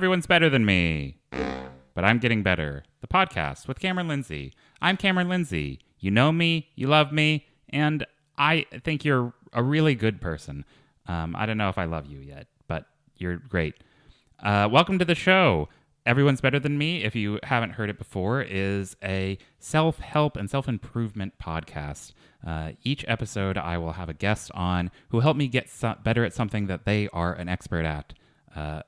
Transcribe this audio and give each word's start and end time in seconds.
Everyone's 0.00 0.26
Better 0.26 0.48
Than 0.48 0.64
Me. 0.64 1.18
But 1.30 2.06
I'm 2.06 2.20
Getting 2.20 2.42
Better, 2.42 2.84
the 3.02 3.06
podcast 3.06 3.68
with 3.68 3.78
Cameron 3.78 4.08
Lindsay. 4.08 4.54
I'm 4.80 4.96
Cameron 4.96 5.28
Lindsay. 5.28 5.78
You 5.98 6.10
know 6.10 6.32
me, 6.32 6.70
you 6.74 6.86
love 6.86 7.12
me, 7.12 7.46
and 7.68 8.06
I 8.38 8.64
think 8.82 9.04
you're 9.04 9.34
a 9.52 9.62
really 9.62 9.94
good 9.94 10.18
person. 10.18 10.64
Um, 11.06 11.36
I 11.36 11.44
don't 11.44 11.58
know 11.58 11.68
if 11.68 11.76
I 11.76 11.84
love 11.84 12.06
you 12.06 12.18
yet, 12.18 12.46
but 12.66 12.86
you're 13.18 13.36
great. 13.36 13.74
Uh, 14.42 14.70
welcome 14.72 14.98
to 14.98 15.04
the 15.04 15.14
show. 15.14 15.68
Everyone's 16.06 16.40
Better 16.40 16.58
Than 16.58 16.78
Me, 16.78 17.04
if 17.04 17.14
you 17.14 17.38
haven't 17.42 17.72
heard 17.72 17.90
it 17.90 17.98
before, 17.98 18.40
is 18.40 18.96
a 19.04 19.36
self 19.58 19.98
help 19.98 20.38
and 20.38 20.48
self 20.48 20.66
improvement 20.66 21.34
podcast. 21.38 22.12
Uh, 22.44 22.70
each 22.84 23.04
episode, 23.06 23.58
I 23.58 23.76
will 23.76 23.92
have 23.92 24.08
a 24.08 24.14
guest 24.14 24.50
on 24.54 24.90
who 25.10 25.20
help 25.20 25.36
me 25.36 25.46
get 25.46 25.68
so- 25.68 25.96
better 26.02 26.24
at 26.24 26.32
something 26.32 26.68
that 26.68 26.86
they 26.86 27.10
are 27.12 27.34
an 27.34 27.50
expert 27.50 27.84
at. 27.84 28.14
Uh, 28.56 28.80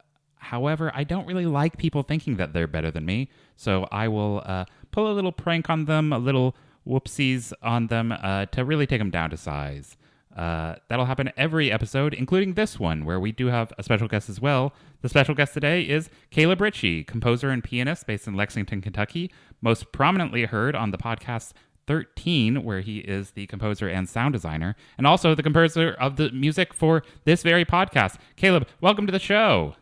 however, 0.42 0.90
I 0.94 1.04
don't 1.04 1.26
really 1.26 1.46
like 1.46 1.78
people 1.78 2.02
thinking 2.02 2.36
that 2.36 2.52
they're 2.52 2.66
better 2.66 2.90
than 2.90 3.04
me, 3.04 3.28
so 3.56 3.86
I 3.90 4.08
will 4.08 4.42
uh, 4.44 4.64
pull 4.90 5.10
a 5.10 5.14
little 5.14 5.32
prank 5.32 5.70
on 5.70 5.86
them, 5.86 6.12
a 6.12 6.18
little 6.18 6.54
whoopsies 6.86 7.52
on 7.62 7.86
them 7.86 8.12
uh, 8.12 8.46
to 8.46 8.64
really 8.64 8.86
take 8.86 9.00
them 9.00 9.10
down 9.10 9.30
to 9.30 9.36
size. 9.36 9.96
Uh, 10.36 10.76
that'll 10.88 11.04
happen 11.04 11.30
every 11.36 11.70
episode, 11.70 12.14
including 12.14 12.54
this 12.54 12.80
one, 12.80 13.04
where 13.04 13.20
we 13.20 13.32
do 13.32 13.46
have 13.46 13.72
a 13.78 13.82
special 13.82 14.08
guest 14.08 14.28
as 14.28 14.40
well. 14.40 14.72
The 15.02 15.08
special 15.08 15.34
guest 15.34 15.52
today 15.52 15.82
is 15.82 16.08
Caleb 16.30 16.60
Ritchie, 16.60 17.04
composer 17.04 17.50
and 17.50 17.62
pianist 17.62 18.06
based 18.06 18.26
in 18.26 18.34
Lexington, 18.34 18.80
Kentucky, 18.80 19.30
most 19.60 19.92
prominently 19.92 20.44
heard 20.46 20.74
on 20.74 20.90
the 20.90 20.98
podcast 20.98 21.52
13, 21.86 22.62
where 22.62 22.80
he 22.80 22.98
is 22.98 23.32
the 23.32 23.46
composer 23.46 23.88
and 23.88 24.08
sound 24.08 24.32
designer, 24.32 24.74
and 24.96 25.06
also 25.06 25.34
the 25.34 25.42
composer 25.42 25.96
of 26.00 26.16
the 26.16 26.30
music 26.30 26.72
for 26.72 27.02
this 27.24 27.42
very 27.42 27.64
podcast. 27.64 28.16
Caleb, 28.36 28.66
welcome 28.80 29.06
to 29.06 29.12
the 29.12 29.18
show. 29.18 29.74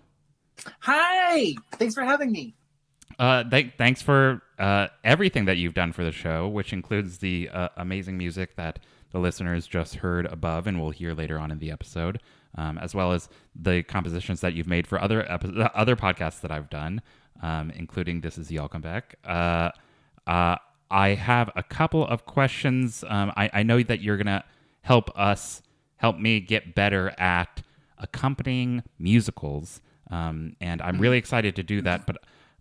Hi, 0.81 1.55
thanks 1.73 1.95
for 1.95 2.03
having 2.03 2.33
me. 2.33 2.55
Uh, 3.19 3.45
th- 3.45 3.73
thanks 3.77 4.01
for 4.01 4.43
uh, 4.59 4.89
everything 5.05 5.45
that 5.45 5.57
you've 5.57 5.75
done 5.75 5.93
for 5.93 6.05
the 6.05 6.13
show, 6.13 6.49
which 6.49 6.73
includes 6.73 7.19
the 7.19 7.51
uh, 7.53 7.69
amazing 7.77 8.17
music 8.17 8.57
that 8.57 8.79
the 9.13 9.19
listeners 9.19 9.67
just 9.67 9.97
heard 9.97 10.27
above 10.27 10.67
and 10.67 10.81
will 10.81 10.91
hear 10.91 11.13
later 11.13 11.39
on 11.39 11.51
in 11.51 11.59
the 11.59 11.71
episode, 11.71 12.21
um, 12.57 12.79
as 12.79 12.95
well 12.95 13.13
as 13.13 13.29
the 13.55 13.83
compositions 13.83 14.41
that 14.41 14.55
you've 14.55 14.69
made 14.69 14.87
for 14.87 15.01
other 15.01 15.29
other 15.75 15.97
podcasts 15.97 16.41
that 16.41 16.51
I've 16.51 16.71
done, 16.71 17.03
um, 17.43 17.71
including 17.73 18.21
This 18.21 18.39
Is 18.39 18.51
Yalcombeck. 18.51 19.03
Uh, 19.25 19.71
uh, 20.27 20.57
I 20.91 21.09
have 21.11 21.51
a 21.55 21.63
couple 21.63 22.07
of 22.07 22.25
questions. 22.25 23.05
Um, 23.07 23.33
I, 23.37 23.51
I 23.53 23.63
know 23.63 23.83
that 23.83 24.01
you're 24.01 24.17
going 24.17 24.27
to 24.27 24.45
help 24.83 25.17
us, 25.19 25.63
help 25.97 26.19
me 26.19 26.41
get 26.41 26.75
better 26.75 27.13
at 27.19 27.63
accompanying 27.99 28.83
musicals. 28.99 29.81
Um, 30.11 30.57
and 30.61 30.83
I'm 30.83 30.99
really 30.99 31.19
excited 31.19 31.57
to 31.57 31.63
do 31.63 31.81
that. 31.83 32.07
But 32.07 32.19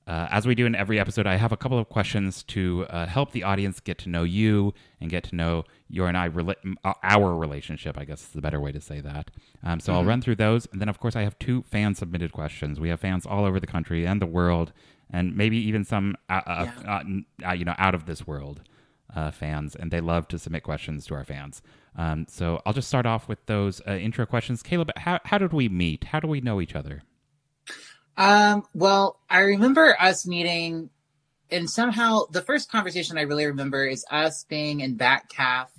uh, 0.08 0.28
as 0.31 0.47
we 0.47 0.55
do 0.55 0.66
in 0.66 0.73
every 0.75 0.99
episode, 0.99 1.27
I 1.27 1.36
have 1.36 1.52
a 1.52 1.58
couple 1.58 1.77
of 1.77 1.89
questions 1.89 2.42
to 2.43 2.86
uh, 2.89 3.05
help 3.05 3.32
the 3.32 3.43
audience 3.43 3.80
get 3.80 3.98
to 3.99 4.10
know 4.10 4.23
you 4.23 4.73
and 4.99 5.10
get 5.10 5.23
to 5.26 5.36
know 5.36 5.65
your 5.88 6.08
and 6.08 6.17
I 6.17 6.30
rela- 6.30 6.55
uh, 6.83 6.93
our 7.04 7.36
relationship. 7.36 7.98
I 7.98 8.05
guess 8.05 8.21
is 8.23 8.30
the 8.30 8.42
better 8.42 8.59
way 8.59 8.71
to 8.71 8.82
say 8.82 9.02
that. 9.02 9.30
Um, 9.64 9.80
so 9.80 9.93
I'll 9.93 10.05
run 10.05 10.21
through 10.21 10.36
those, 10.38 10.67
and 10.71 10.82
then 10.82 10.89
of 10.89 10.99
course 10.99 11.15
I 11.15 11.21
have 11.23 11.38
two 11.38 11.64
fan 11.64 11.95
submitted 11.95 12.32
questions. 12.32 12.80
We 12.80 12.89
have 12.89 12.99
fans 12.99 13.26
all 13.26 13.45
over 13.45 13.59
the 13.59 13.67
country 13.67 14.05
and 14.08 14.21
the 14.21 14.26
world, 14.26 14.71
and 15.11 15.36
maybe 15.36 15.58
even 15.58 15.83
some 15.83 16.15
uh, 16.30 16.42
uh, 16.45 16.67
Yeah. 16.83 16.92
uh, 17.45 17.49
uh, 17.49 17.54
you 17.54 17.65
know 17.65 17.76
out 17.77 17.93
of 17.95 18.05
this 18.05 18.26
world 18.26 18.61
uh, 19.15 19.32
fans, 19.32 19.76
and 19.76 19.92
they 19.92 20.02
love 20.02 20.27
to 20.30 20.39
submit 20.39 20.64
questions 20.64 21.05
to 21.08 21.15
our 21.15 21.23
fans. 21.26 21.61
Um, 21.95 22.26
so 22.30 22.61
I'll 22.65 22.73
just 22.73 22.88
start 22.88 23.05
off 23.05 23.27
with 23.27 23.45
those 23.48 23.82
uh, 23.88 23.92
intro 23.93 24.26
questions. 24.26 24.64
Caleb, 24.64 24.92
how 24.98 25.20
how 25.26 25.38
did 25.38 25.54
we 25.54 25.70
meet? 25.70 26.05
How 26.05 26.20
do 26.20 26.27
we 26.27 26.42
know 26.42 26.61
each 26.61 26.76
other? 26.76 27.02
Um, 28.20 28.66
well, 28.74 29.18
I 29.30 29.40
remember 29.40 29.96
us 30.00 30.28
meeting, 30.28 30.90
and 31.50 31.70
somehow 31.70 32.26
the 32.30 32.42
first 32.42 32.70
conversation 32.70 33.18
I 33.18 33.22
really 33.22 33.46
remember 33.46 33.86
is 33.88 34.06
us 34.12 34.44
being 34.50 34.82
in 34.82 34.96
back 34.96 35.30
calf, 35.30 35.72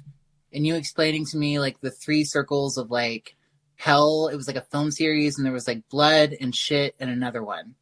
and 0.53 0.67
you 0.67 0.75
explaining 0.75 1.27
to 1.27 1.37
me 1.37 1.59
like 1.61 1.81
the 1.81 1.91
three 1.91 2.25
circles 2.25 2.79
of 2.79 2.91
like 2.91 3.37
hell. 3.77 4.29
It 4.33 4.37
was 4.37 4.47
like 4.47 4.57
a 4.57 4.63
film 4.63 4.91
series, 4.91 5.37
and 5.37 5.45
there 5.45 5.53
was 5.53 5.69
like 5.69 5.87
blood 5.91 6.35
and 6.41 6.57
shit 6.57 6.97
and 6.99 7.11
another 7.11 7.45
one. 7.45 7.75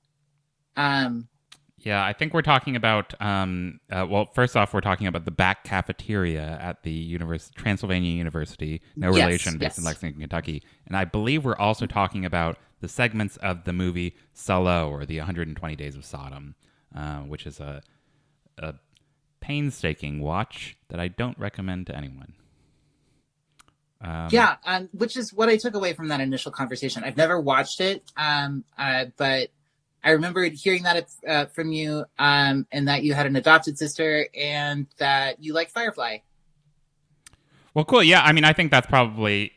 Um, 0.77 1.29
Yeah, 1.79 2.05
I 2.05 2.13
think 2.13 2.35
we're 2.35 2.43
talking 2.43 2.75
about. 2.75 3.15
Um, 3.23 3.79
uh, 3.91 4.07
well, 4.11 4.27
first 4.35 4.57
off, 4.57 4.75
we're 4.75 4.81
talking 4.81 5.07
about 5.07 5.25
the 5.25 5.31
back 5.31 5.63
cafeteria 5.63 6.59
at 6.61 6.83
the 6.83 6.91
univers- 6.91 7.53
Transylvania 7.55 8.11
University, 8.11 8.83
no 8.97 9.15
Yes, 9.15 9.25
relation, 9.27 9.59
based 9.59 9.79
in. 9.79 9.85
Lexington, 9.85 10.21
Kentucky. 10.21 10.65
And 10.87 10.97
I 10.97 11.05
believe 11.05 11.45
we're 11.45 11.57
also 11.57 11.87
talking 11.87 12.25
about 12.25 12.59
the 12.81 12.89
segments 12.89 13.37
of 13.39 13.65
the 13.65 13.73
movie 13.73 14.15
Salo 14.33 14.91
or 14.91 15.05
the 15.05 15.19
120 15.19 15.77
Days 15.77 15.97
of 15.97 16.05
Sodom, 16.05 16.55
uh, 16.95 17.19
which 17.19 17.47
is 17.47 17.61
a, 17.61 17.83
a 18.59 18.75
painstaking 19.41 20.21
watch 20.21 20.77
that 20.89 21.01
I 21.01 21.09
don't 21.09 21.39
recommend 21.39 21.87
to 21.89 21.97
anyone. 21.97 22.35
Um, 24.01 24.29
yeah, 24.31 24.57
um, 24.65 24.89
which 24.93 25.17
is 25.17 25.33
what 25.33 25.49
I 25.49 25.57
took 25.57 25.75
away 25.75 25.93
from 25.93 26.09
that 26.09 26.21
initial 26.21 26.53
conversation. 26.53 27.03
I've 27.03 27.17
never 27.17 27.41
watched 27.41 27.81
it, 27.81 28.05
um, 28.17 28.65
uh, 28.79 29.07
but 29.17 29.51
I 30.05 30.11
remember 30.11 30.45
hearing 30.45 30.85
that 30.85 31.09
uh, 31.27 31.47
from 31.47 31.73
you, 31.73 32.05
um, 32.19 32.67
and 32.71 32.87
that 32.87 33.03
you 33.03 33.15
had 33.15 33.27
an 33.27 33.35
adopted 33.35 33.77
sister, 33.77 34.29
and 34.39 34.87
that 34.99 35.43
you 35.43 35.53
like 35.53 35.71
Firefly. 35.71 36.19
Well, 37.75 37.85
cool. 37.85 38.03
Yeah, 38.03 38.23
I 38.23 38.33
mean, 38.33 38.45
I 38.45 38.53
think 38.53 38.71
that's 38.71 38.87
probably 38.87 39.53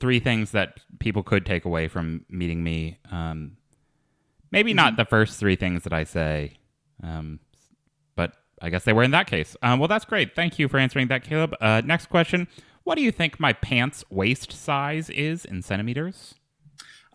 three 0.00 0.20
things 0.20 0.50
that 0.50 0.78
people 0.98 1.22
could 1.22 1.46
take 1.46 1.64
away 1.64 1.88
from 1.88 2.24
meeting 2.28 2.62
me. 2.62 2.98
Um, 3.10 3.56
maybe 4.50 4.74
not 4.74 4.96
the 4.96 5.04
first 5.04 5.38
three 5.38 5.56
things 5.56 5.82
that 5.84 5.92
I 5.92 6.04
say, 6.04 6.58
um, 7.02 7.40
but 8.14 8.32
I 8.60 8.70
guess 8.70 8.84
they 8.84 8.92
were 8.92 9.02
in 9.02 9.10
that 9.12 9.26
case. 9.26 9.56
Um, 9.62 9.78
well, 9.78 9.88
that's 9.88 10.04
great. 10.04 10.34
Thank 10.34 10.58
you 10.58 10.68
for 10.68 10.78
answering 10.78 11.08
that, 11.08 11.24
Caleb. 11.24 11.54
Uh, 11.60 11.82
next 11.84 12.06
question: 12.06 12.48
What 12.84 12.96
do 12.96 13.02
you 13.02 13.12
think 13.12 13.40
my 13.40 13.52
pants 13.52 14.04
waist 14.10 14.52
size 14.52 15.10
is 15.10 15.44
in 15.44 15.62
centimeters? 15.62 16.34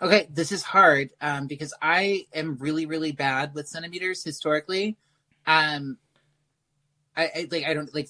Okay, 0.01 0.27
this 0.31 0.51
is 0.51 0.63
hard 0.63 1.11
um, 1.21 1.45
because 1.45 1.75
I 1.79 2.25
am 2.33 2.57
really, 2.57 2.87
really 2.87 3.11
bad 3.11 3.53
with 3.53 3.67
centimeters 3.67 4.23
historically. 4.23 4.97
Um, 5.45 5.97
I, 7.15 7.23
I 7.23 7.47
like 7.51 7.65
I 7.65 7.73
don't 7.73 7.93
like 7.93 8.09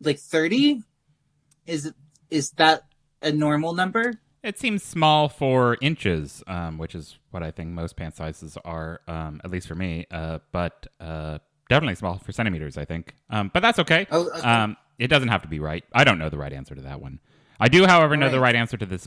like 0.00 0.18
thirty. 0.18 0.82
Is 1.66 1.92
is 2.30 2.50
that 2.52 2.82
a 3.22 3.32
normal 3.32 3.72
number? 3.72 4.14
It 4.42 4.58
seems 4.58 4.82
small 4.82 5.28
for 5.28 5.76
inches, 5.80 6.42
um, 6.48 6.76
which 6.78 6.94
is 6.94 7.18
what 7.30 7.42
I 7.42 7.50
think 7.52 7.70
most 7.70 7.96
pant 7.96 8.16
sizes 8.16 8.58
are, 8.64 9.00
um, 9.06 9.40
at 9.44 9.50
least 9.50 9.68
for 9.68 9.76
me. 9.76 10.06
Uh, 10.10 10.40
but 10.50 10.86
uh, 11.00 11.38
definitely 11.68 11.94
small 11.94 12.18
for 12.18 12.32
centimeters, 12.32 12.76
I 12.76 12.84
think. 12.84 13.14
Um, 13.30 13.50
but 13.54 13.60
that's 13.60 13.78
okay. 13.78 14.06
Oh, 14.10 14.28
okay. 14.30 14.40
Um, 14.40 14.76
it 14.98 15.06
doesn't 15.08 15.28
have 15.28 15.42
to 15.42 15.48
be 15.48 15.60
right. 15.60 15.84
I 15.92 16.02
don't 16.04 16.18
know 16.18 16.28
the 16.28 16.38
right 16.38 16.52
answer 16.52 16.74
to 16.74 16.82
that 16.82 17.00
one. 17.00 17.20
I 17.60 17.68
do, 17.68 17.86
however, 17.86 18.16
know 18.16 18.28
the 18.28 18.40
Right. 18.40 18.48
right 18.48 18.56
answer 18.56 18.76
to 18.76 18.86
this 18.86 19.06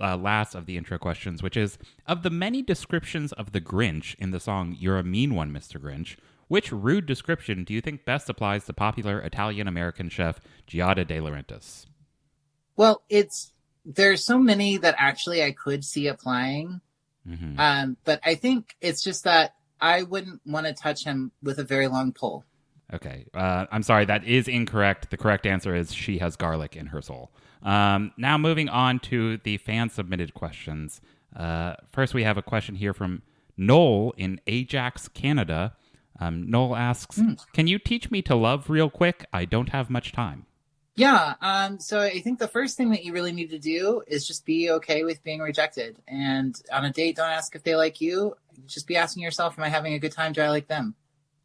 uh, 0.00 0.16
last 0.16 0.54
of 0.54 0.66
the 0.66 0.76
intro 0.76 0.98
questions, 0.98 1.42
which 1.42 1.56
is 1.56 1.78
of 2.06 2.22
the 2.22 2.30
many 2.30 2.62
descriptions 2.62 3.32
of 3.32 3.50
the 3.50 3.60
Grinch 3.60 4.14
in 4.20 4.30
the 4.30 4.38
song 4.38 4.76
"You're 4.78 4.98
a 4.98 5.02
Mean 5.02 5.34
One, 5.34 5.50
Mr. 5.52 5.80
Grinch." 5.80 6.16
Which 6.46 6.70
rude 6.70 7.06
description 7.06 7.64
do 7.64 7.74
you 7.74 7.80
think 7.80 8.04
best 8.04 8.30
applies 8.30 8.64
to 8.66 8.72
popular 8.72 9.18
Italian 9.20 9.66
American 9.66 10.08
chef 10.08 10.40
Giada 10.68 11.04
De 11.06 11.18
Laurentiis? 11.18 11.86
Well, 12.76 13.02
it's 13.08 13.52
there's 13.88 14.24
so 14.24 14.38
many 14.38 14.76
that 14.76 14.94
actually 14.98 15.42
I 15.42 15.52
could 15.52 15.84
see 15.84 16.06
applying. 16.06 16.80
hmm 17.26 17.58
Um, 17.58 17.96
but 18.04 18.20
I 18.24 18.34
think 18.34 18.76
it's 18.80 19.02
just 19.02 19.24
that 19.24 19.54
I 19.80 20.02
wouldn't 20.02 20.40
want 20.46 20.66
to 20.66 20.74
touch 20.74 21.04
him 21.04 21.32
with 21.42 21.58
a 21.58 21.64
very 21.64 21.88
long 21.88 22.12
pole. 22.12 22.44
Okay. 22.92 23.26
Uh, 23.34 23.66
I'm 23.70 23.82
sorry, 23.82 24.04
that 24.06 24.24
is 24.24 24.48
incorrect. 24.48 25.10
The 25.10 25.16
correct 25.16 25.46
answer 25.46 25.74
is 25.74 25.92
she 25.92 26.18
has 26.18 26.36
garlic 26.36 26.76
in 26.76 26.86
her 26.86 27.02
soul. 27.02 27.32
Um, 27.62 28.12
now, 28.16 28.38
moving 28.38 28.68
on 28.68 28.98
to 29.00 29.38
the 29.38 29.58
fan 29.58 29.90
submitted 29.90 30.32
questions. 30.32 31.00
Uh, 31.34 31.74
first, 31.90 32.14
we 32.14 32.24
have 32.24 32.38
a 32.38 32.42
question 32.42 32.76
here 32.76 32.94
from 32.94 33.22
Noel 33.56 34.14
in 34.16 34.40
Ajax, 34.46 35.08
Canada. 35.08 35.74
Um, 36.20 36.48
Noel 36.50 36.76
asks 36.76 37.20
Can 37.52 37.66
you 37.66 37.78
teach 37.78 38.10
me 38.10 38.22
to 38.22 38.34
love 38.34 38.70
real 38.70 38.90
quick? 38.90 39.26
I 39.32 39.44
don't 39.44 39.68
have 39.70 39.90
much 39.90 40.12
time. 40.12 40.46
Yeah. 40.98 41.34
Um, 41.40 41.78
so 41.78 42.00
I 42.00 42.18
think 42.20 42.40
the 42.40 42.48
first 42.48 42.76
thing 42.76 42.90
that 42.90 43.04
you 43.04 43.12
really 43.12 43.30
need 43.30 43.50
to 43.50 43.58
do 43.58 44.02
is 44.08 44.26
just 44.26 44.44
be 44.44 44.70
okay 44.72 45.04
with 45.04 45.22
being 45.22 45.38
rejected. 45.38 45.96
And 46.08 46.60
on 46.72 46.84
a 46.84 46.92
date, 46.92 47.16
don't 47.16 47.30
ask 47.30 47.54
if 47.54 47.62
they 47.62 47.76
like 47.76 48.00
you. 48.00 48.36
Just 48.66 48.88
be 48.88 48.96
asking 48.96 49.22
yourself, 49.22 49.56
am 49.56 49.64
I 49.64 49.68
having 49.68 49.94
a 49.94 50.00
good 50.00 50.10
time? 50.10 50.32
Do 50.32 50.42
I 50.42 50.48
like 50.48 50.66
them? 50.66 50.96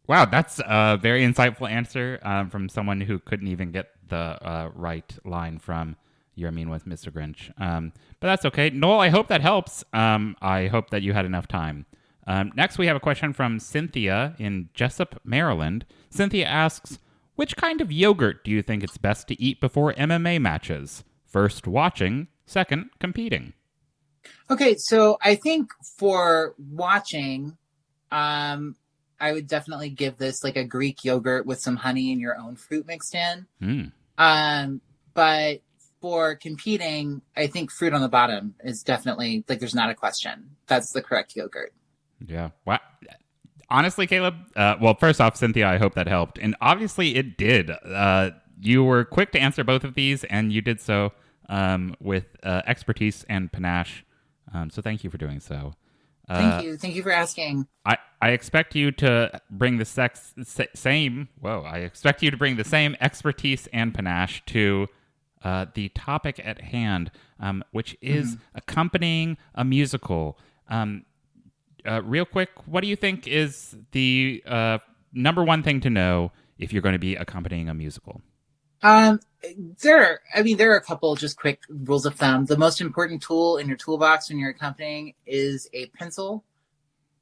Wow, 0.07 0.25
that's 0.25 0.59
a 0.59 0.97
very 0.99 1.21
insightful 1.21 1.69
answer 1.69 2.19
um, 2.23 2.49
from 2.49 2.67
someone 2.67 2.99
who 2.99 3.19
couldn't 3.19 3.47
even 3.47 3.71
get 3.71 3.91
the 4.09 4.17
uh, 4.17 4.71
right 4.73 5.17
line 5.23 5.59
from 5.59 5.97
You're 6.33 6.51
Mean 6.51 6.71
with 6.71 6.85
Mr. 6.85 7.11
Grinch. 7.11 7.51
Um, 7.61 7.93
but 8.19 8.27
that's 8.27 8.45
okay. 8.45 8.71
Noel, 8.71 8.99
I 8.99 9.09
hope 9.09 9.27
that 9.27 9.41
helps. 9.41 9.83
Um, 9.93 10.35
I 10.41 10.65
hope 10.65 10.89
that 10.89 11.03
you 11.03 11.13
had 11.13 11.25
enough 11.25 11.47
time. 11.47 11.85
Um, 12.25 12.51
next, 12.55 12.79
we 12.79 12.87
have 12.87 12.95
a 12.95 12.99
question 12.99 13.33
from 13.33 13.59
Cynthia 13.59 14.35
in 14.39 14.69
Jessup, 14.73 15.21
Maryland. 15.23 15.85
Cynthia 16.09 16.47
asks, 16.47 16.97
which 17.35 17.55
kind 17.55 17.81
of 17.81 17.91
yogurt 17.91 18.43
do 18.43 18.51
you 18.51 18.61
think 18.61 18.83
it's 18.83 18.97
best 18.97 19.27
to 19.27 19.41
eat 19.41 19.59
before 19.59 19.93
MMA 19.93 20.39
matches? 20.39 21.03
First, 21.25 21.67
watching. 21.67 22.27
Second, 22.45 22.89
competing. 22.99 23.53
Okay, 24.49 24.75
so 24.75 25.17
I 25.21 25.35
think 25.35 25.71
for 25.97 26.53
watching, 26.57 27.57
um, 28.11 28.75
I 29.19 29.31
would 29.31 29.47
definitely 29.47 29.89
give 29.89 30.17
this 30.17 30.43
like 30.43 30.57
a 30.57 30.63
Greek 30.63 31.03
yogurt 31.03 31.45
with 31.45 31.59
some 31.59 31.77
honey 31.77 32.11
and 32.11 32.21
your 32.21 32.37
own 32.37 32.55
fruit 32.55 32.85
mixed 32.85 33.15
in. 33.15 33.47
Mm. 33.61 33.91
Um, 34.17 34.81
but 35.13 35.61
for 36.01 36.35
competing, 36.35 37.21
I 37.35 37.47
think 37.47 37.71
fruit 37.71 37.93
on 37.93 38.01
the 38.01 38.09
bottom 38.09 38.55
is 38.63 38.83
definitely 38.83 39.45
like 39.47 39.59
there's 39.59 39.73
not 39.73 39.89
a 39.89 39.95
question. 39.95 40.57
That's 40.67 40.91
the 40.91 41.01
correct 41.01 41.35
yogurt. 41.35 41.73
Yeah. 42.25 42.49
Wow. 42.65 42.79
Honestly, 43.73 44.05
Caleb. 44.05 44.35
Uh, 44.55 44.75
well, 44.79 44.93
first 44.93 45.19
off, 45.19 45.35
Cynthia, 45.35 45.67
I 45.67 45.77
hope 45.79 45.95
that 45.95 46.07
helped, 46.07 46.37
and 46.37 46.55
obviously 46.61 47.15
it 47.15 47.37
did. 47.37 47.71
Uh, 47.71 48.29
you 48.61 48.83
were 48.83 49.03
quick 49.03 49.31
to 49.31 49.39
answer 49.39 49.63
both 49.63 49.83
of 49.83 49.95
these, 49.95 50.23
and 50.25 50.53
you 50.53 50.61
did 50.61 50.79
so 50.79 51.11
um, 51.49 51.95
with 51.99 52.25
uh, 52.43 52.61
expertise 52.67 53.25
and 53.27 53.51
panache. 53.51 54.05
Um, 54.53 54.69
so 54.69 54.83
thank 54.83 55.03
you 55.03 55.09
for 55.09 55.17
doing 55.17 55.39
so. 55.39 55.73
Uh, 56.29 56.51
Thank 56.51 56.65
you. 56.65 56.77
Thank 56.77 56.95
you 56.95 57.01
for 57.03 57.11
asking. 57.11 57.67
I, 57.83 57.97
I 58.21 58.29
expect 58.29 58.75
you 58.75 58.91
to 58.91 59.41
bring 59.49 59.77
the 59.77 59.85
sex 59.85 60.33
sa- 60.43 60.63
same. 60.75 61.27
Whoa! 61.41 61.63
I 61.67 61.79
expect 61.79 62.21
you 62.21 62.31
to 62.31 62.37
bring 62.37 62.55
the 62.55 62.63
same 62.63 62.95
expertise 63.01 63.67
and 63.73 63.93
panache 63.93 64.43
to 64.47 64.87
uh, 65.43 65.65
the 65.73 65.89
topic 65.89 66.39
at 66.45 66.61
hand, 66.61 67.11
um, 67.39 67.63
which 67.71 67.97
is 68.01 68.37
accompanying 68.55 69.35
a 69.55 69.65
musical. 69.65 70.37
Um, 70.69 71.05
uh, 71.85 72.01
real 72.03 72.25
quick, 72.25 72.49
what 72.65 72.81
do 72.81 72.87
you 72.87 72.95
think 72.95 73.27
is 73.27 73.75
the 73.91 74.43
uh, 74.45 74.77
number 75.13 75.43
one 75.43 75.63
thing 75.63 75.81
to 75.81 75.89
know 75.89 76.31
if 76.57 76.73
you're 76.73 76.81
going 76.81 76.93
to 76.93 76.99
be 76.99 77.15
accompanying 77.15 77.69
a 77.69 77.73
musical? 77.73 78.21
Um, 78.81 79.19
there, 79.81 80.21
I 80.35 80.43
mean, 80.43 80.57
there 80.57 80.73
are 80.73 80.77
a 80.77 80.81
couple 80.81 81.15
just 81.15 81.37
quick 81.37 81.61
rules 81.69 82.05
of 82.05 82.15
thumb. 82.15 82.45
The 82.45 82.57
most 82.57 82.81
important 82.81 83.21
tool 83.21 83.57
in 83.57 83.67
your 83.67 83.77
toolbox 83.77 84.29
when 84.29 84.39
you're 84.39 84.49
accompanying 84.49 85.13
is 85.25 85.69
a 85.73 85.87
pencil. 85.87 86.43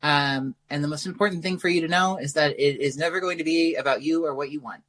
Um, 0.04 0.56
and 0.70 0.84
the 0.84 0.88
most 0.88 1.06
important 1.06 1.44
thing 1.44 1.60
for 1.60 1.70
you 1.70 1.82
to 1.82 1.88
know 1.88 2.18
is 2.18 2.34
that 2.34 2.60
it 2.60 2.82
is 2.82 2.98
never 2.98 3.20
going 3.20 3.38
to 3.38 3.44
be 3.44 3.76
about 3.76 4.02
you 4.02 4.26
or 4.26 4.34
what 4.34 4.50
you 4.50 4.60
want. 4.60 4.82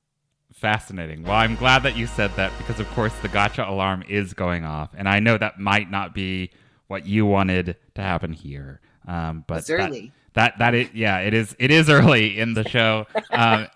Fascinating. 0.55 1.23
Well, 1.23 1.33
I'm 1.33 1.57
glad 1.57 1.83
that 1.83 1.97
you 1.97 2.07
said 2.07 2.31
that 2.37 2.53
because, 2.59 2.81
of 2.81 2.89
course, 2.91 3.15
the 3.21 3.29
gotcha 3.29 3.69
alarm 3.69 4.05
is 4.09 4.33
going 4.35 4.65
off, 4.65 4.91
and 4.97 5.09
I 5.09 5.21
know 5.21 5.37
that 5.39 5.59
might 5.59 5.91
not 5.91 6.15
be 6.15 6.51
what 6.89 7.07
you 7.07 7.25
wanted 7.25 7.77
to 7.95 8.03
happen 8.03 8.33
here. 8.33 8.81
Um, 9.07 9.45
but 9.47 9.59
It's 9.59 9.71
early. 9.71 10.13
That, 10.35 10.59
that 10.59 10.73
that 10.73 10.75
it 10.75 10.95
yeah 10.95 11.19
it 11.19 11.35
is 11.35 11.55
it 11.59 11.71
is 11.71 11.91
early 11.99 12.39
in 12.39 12.55
the 12.55 12.67
show, 12.69 13.07
um, 13.31 13.67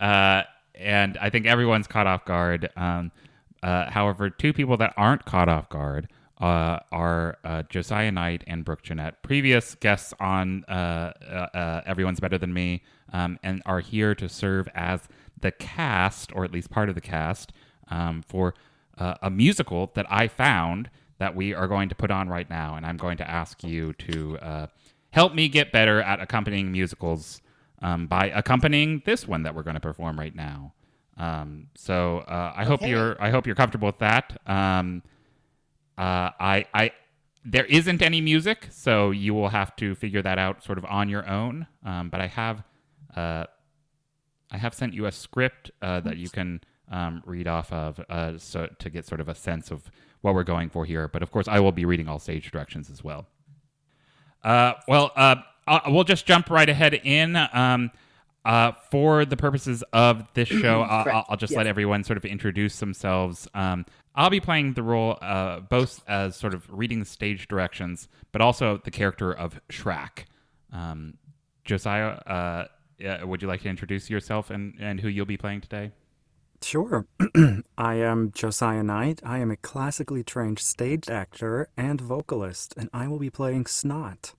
uh, 0.00 0.42
and 0.74 1.16
I 1.18 1.30
think 1.30 1.46
everyone's 1.46 1.86
caught 1.86 2.06
off 2.06 2.24
guard. 2.24 2.70
Um, 2.76 3.12
uh, 3.62 3.90
however, 3.90 4.28
two 4.28 4.52
people 4.52 4.76
that 4.78 4.92
aren't 4.96 5.24
caught 5.24 5.48
off 5.48 5.68
guard 5.68 6.08
uh, 6.40 6.80
are 6.92 7.38
uh, 7.44 7.62
Josiah 7.68 8.12
Knight 8.12 8.44
and 8.46 8.64
Brooke 8.64 8.82
Jeanette, 8.82 9.22
previous 9.22 9.74
guests 9.76 10.12
on 10.20 10.64
uh, 10.64 11.12
uh, 11.26 11.56
uh, 11.56 11.80
Everyone's 11.86 12.20
Better 12.20 12.38
Than 12.38 12.52
Me, 12.52 12.82
um, 13.12 13.38
and 13.42 13.62
are 13.64 13.80
here 13.80 14.14
to 14.16 14.28
serve 14.28 14.68
as 14.74 15.08
the 15.40 15.52
cast, 15.52 16.32
or 16.34 16.44
at 16.44 16.52
least 16.52 16.70
part 16.70 16.88
of 16.88 16.94
the 16.94 17.00
cast, 17.00 17.52
um, 17.88 18.22
for 18.26 18.54
uh, 18.98 19.14
a 19.22 19.30
musical 19.30 19.90
that 19.94 20.06
I 20.10 20.28
found 20.28 20.90
that 21.18 21.34
we 21.34 21.54
are 21.54 21.68
going 21.68 21.88
to 21.88 21.94
put 21.94 22.10
on 22.10 22.28
right 22.28 22.48
now. 22.48 22.76
And 22.76 22.84
I'm 22.84 22.96
going 22.96 23.16
to 23.18 23.30
ask 23.30 23.62
you 23.62 23.92
to 23.94 24.38
uh, 24.38 24.66
help 25.10 25.34
me 25.34 25.48
get 25.48 25.72
better 25.72 26.00
at 26.00 26.20
accompanying 26.20 26.72
musicals 26.72 27.40
um, 27.82 28.06
by 28.06 28.26
accompanying 28.26 29.02
this 29.04 29.28
one 29.28 29.42
that 29.42 29.54
we're 29.54 29.62
going 29.62 29.74
to 29.74 29.80
perform 29.80 30.18
right 30.18 30.34
now. 30.34 30.72
Um, 31.16 31.68
so 31.76 32.18
uh, 32.18 32.52
I 32.56 32.64
hope 32.64 32.82
you're 32.82 33.20
I 33.22 33.30
hope 33.30 33.46
you're 33.46 33.54
comfortable 33.54 33.86
with 33.86 33.98
that. 33.98 34.40
Um, 34.46 35.02
uh, 35.96 36.30
I 36.40 36.66
I 36.74 36.90
there 37.44 37.66
isn't 37.66 38.02
any 38.02 38.20
music, 38.20 38.68
so 38.70 39.10
you 39.10 39.34
will 39.34 39.50
have 39.50 39.76
to 39.76 39.94
figure 39.94 40.22
that 40.22 40.38
out 40.38 40.64
sort 40.64 40.78
of 40.78 40.84
on 40.86 41.08
your 41.08 41.28
own. 41.28 41.66
Um, 41.84 42.08
but 42.08 42.20
I 42.20 42.26
have 42.26 42.64
uh, 43.14 43.44
I 44.50 44.58
have 44.58 44.74
sent 44.74 44.94
you 44.94 45.06
a 45.06 45.12
script 45.12 45.70
uh, 45.82 46.00
that 46.00 46.16
you 46.16 46.30
can 46.30 46.62
um, 46.90 47.22
read 47.26 47.46
off 47.46 47.72
of 47.72 48.00
uh, 48.08 48.38
so 48.38 48.68
to 48.78 48.90
get 48.90 49.06
sort 49.06 49.20
of 49.20 49.28
a 49.28 49.34
sense 49.34 49.70
of 49.70 49.90
what 50.24 50.34
we're 50.34 50.42
going 50.42 50.70
for 50.70 50.86
here. 50.86 51.06
But 51.06 51.22
of 51.22 51.30
course, 51.30 51.46
I 51.46 51.60
will 51.60 51.70
be 51.72 51.84
reading 51.84 52.08
all 52.08 52.18
stage 52.18 52.50
directions 52.50 52.88
as 52.88 53.04
well. 53.04 53.26
Uh, 54.42 54.72
well, 54.88 55.12
uh, 55.14 55.36
uh, 55.66 55.80
we'll 55.88 56.04
just 56.04 56.24
jump 56.24 56.48
right 56.48 56.68
ahead 56.68 56.94
in. 56.94 57.36
Um, 57.52 57.90
uh, 58.44 58.72
for 58.90 59.24
the 59.24 59.36
purposes 59.36 59.84
of 59.92 60.26
this 60.34 60.48
show, 60.62 60.82
I'll, 60.82 61.26
I'll, 61.28 61.36
just 61.36 61.52
Yes. 61.52 61.58
let 61.58 61.66
everyone 61.66 62.04
sort 62.04 62.16
of 62.16 62.24
introduce 62.24 62.78
themselves. 62.78 63.48
Um, 63.54 63.84
I'll 64.14 64.30
be 64.30 64.40
playing 64.40 64.74
the 64.74 64.82
role 64.82 65.18
uh, 65.20 65.60
both 65.60 66.02
as 66.08 66.36
sort 66.36 66.54
of 66.54 66.66
reading 66.70 67.00
the 67.00 67.06
stage 67.06 67.48
directions, 67.48 68.08
but 68.32 68.40
also 68.40 68.80
the 68.82 68.90
character 68.90 69.32
of 69.32 69.60
Shrek. 69.68 70.24
Um, 70.72 71.18
Josiah, 71.64 72.18
uh, 72.26 72.66
uh, 73.06 73.26
would 73.26 73.42
you 73.42 73.48
like 73.48 73.62
to 73.62 73.68
introduce 73.68 74.08
yourself 74.10 74.50
and, 74.50 74.74
and 74.78 75.00
who 75.00 75.08
you'll 75.08 75.26
be 75.26 75.36
playing 75.38 75.62
today? 75.62 75.92
Sure. 76.64 77.06
I 77.78 77.94
am 77.96 78.32
Josiah 78.32 78.82
Knight. 78.82 79.20
I 79.22 79.38
am 79.38 79.50
a 79.50 79.56
classically 79.56 80.24
trained 80.24 80.58
stage 80.58 81.10
actor 81.10 81.68
and 81.76 82.00
vocalist, 82.00 82.72
and 82.78 82.88
I 82.92 83.06
will 83.06 83.18
be 83.18 83.28
playing 83.28 83.66
Snot. 83.66 84.32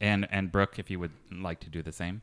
And 0.00 0.26
and 0.30 0.50
Brooke, 0.50 0.78
if 0.78 0.90
you 0.90 0.98
would 0.98 1.12
like 1.30 1.60
to 1.60 1.68
do 1.68 1.82
the 1.82 1.92
same. 1.92 2.22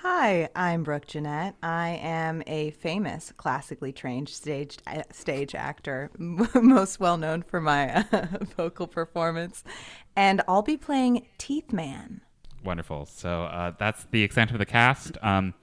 Hi, 0.00 0.48
I'm 0.54 0.84
Brooke 0.84 1.08
Jeanette. 1.08 1.56
I 1.60 1.98
am 2.00 2.44
a 2.46 2.70
famous 2.70 3.32
classically 3.36 3.92
trained 3.92 4.28
stage 4.28 4.78
stage 5.10 5.54
actor, 5.56 6.12
most 6.18 7.00
well 7.00 7.18
known 7.18 7.42
for 7.42 7.60
my 7.60 8.06
uh, 8.12 8.26
vocal 8.56 8.86
performance, 8.86 9.64
and 10.14 10.40
I'll 10.46 10.62
be 10.62 10.76
playing 10.76 11.26
Teeth 11.36 11.72
Man. 11.72 12.20
Wonderful. 12.64 13.06
So 13.06 13.42
uh, 13.44 13.72
that's 13.76 14.06
the 14.12 14.22
extent 14.22 14.52
of 14.52 14.58
the 14.58 14.66
cast. 14.66 15.18
Um, 15.20 15.54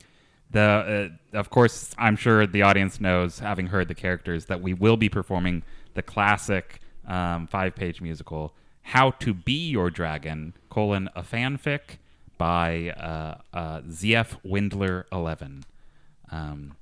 the 0.54 1.12
uh, 1.34 1.38
of 1.38 1.50
course, 1.50 1.94
I'm 1.98 2.16
sure 2.16 2.48
the 2.48 2.62
audience 2.62 3.02
knows, 3.02 3.40
having 3.40 3.68
heard 3.68 3.88
the 3.88 3.96
characters, 3.96 4.46
that 4.46 4.62
we 4.62 4.74
will 4.74 4.98
be 4.98 5.10
performing 5.10 5.64
the 5.94 6.02
classic 6.02 6.80
um, 7.08 7.48
five-page 7.48 8.02
musical 8.02 8.54
"How 8.82 9.12
to 9.12 9.34
Be 9.34 9.70
Your 9.70 9.90
Dragon: 9.90 10.54
colon 10.70 11.10
a 11.16 11.22
fanfic" 11.22 11.98
by 12.38 12.90
uh, 12.92 13.38
uh, 13.54 13.82
ZF 13.82 14.38
Windler 14.46 15.04
Eleven. 15.12 15.66
Um, 16.32 16.76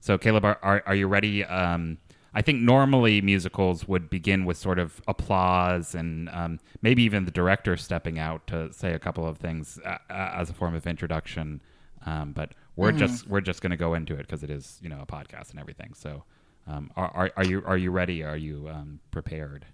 so, 0.00 0.18
Caleb, 0.18 0.44
are, 0.44 0.82
are, 0.86 0.94
you 0.94 1.06
ready? 1.06 1.44
Um, 1.44 1.98
I 2.34 2.42
think 2.42 2.60
normally 2.60 3.20
musicals 3.20 3.86
would 3.86 4.10
begin 4.10 4.44
with 4.44 4.56
sort 4.56 4.78
of 4.78 5.00
applause 5.06 5.94
and 5.94 6.28
um, 6.30 6.60
maybe 6.82 7.02
even 7.04 7.24
the 7.24 7.30
director 7.30 7.76
stepping 7.76 8.18
out 8.18 8.46
to 8.48 8.72
say 8.72 8.92
a 8.92 8.98
couple 8.98 9.26
of 9.26 9.38
things 9.38 9.78
uh, 9.84 9.98
uh, 10.10 10.32
as 10.34 10.50
a 10.50 10.52
form 10.52 10.74
of 10.74 10.86
introduction. 10.86 11.62
Um, 12.04 12.32
but 12.32 12.52
we're 12.76 12.92
just 12.92 13.26
we're 13.28 13.40
just 13.40 13.60
going 13.62 13.70
to 13.70 13.76
go 13.76 13.94
into 13.94 14.14
it 14.14 14.18
because 14.22 14.42
it 14.42 14.50
is 14.50 14.78
you 14.82 14.88
know 14.88 15.00
a 15.00 15.06
podcast 15.06 15.50
and 15.50 15.60
everything. 15.60 15.94
So, 15.94 16.24
um, 16.66 16.90
are, 16.96 17.10
are 17.14 17.30
are 17.36 17.44
you 17.44 17.62
are 17.66 17.76
you 17.76 17.90
ready? 17.90 18.22
Are 18.24 18.36
you 18.36 18.68
um, 18.68 19.00
prepared? 19.10 19.66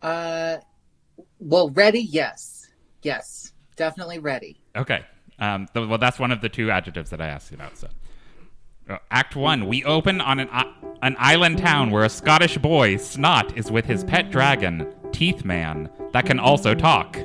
Uh, 0.00 0.58
well, 1.38 1.70
ready? 1.70 2.00
Yes. 2.00 2.68
Yes. 3.02 3.52
Definitely 3.76 4.18
ready. 4.18 4.60
Okay. 4.76 5.04
Um, 5.38 5.66
th- 5.74 5.88
well, 5.88 5.98
that's 5.98 6.18
one 6.18 6.30
of 6.30 6.40
the 6.40 6.48
two 6.48 6.70
adjectives 6.70 7.10
that 7.10 7.20
I 7.20 7.26
asked 7.28 7.50
you 7.50 7.56
about. 7.56 7.76
So, 7.78 7.88
Uh, 8.88 8.98
Act 9.10 9.36
one: 9.36 9.66
We 9.66 9.84
open 9.84 10.20
on 10.20 10.40
an 10.40 10.48
i- 10.52 10.72
an 11.02 11.16
island 11.18 11.58
town 11.58 11.90
where 11.90 12.04
a 12.04 12.08
Scottish 12.08 12.58
boy, 12.58 12.96
Snot, 12.96 13.56
is 13.56 13.70
with 13.70 13.86
his 13.86 14.04
pet 14.04 14.30
dragon, 14.30 14.86
Teeth 15.12 15.44
Man, 15.44 15.88
that 16.12 16.26
can 16.26 16.38
also 16.38 16.74
talk. 16.74 17.18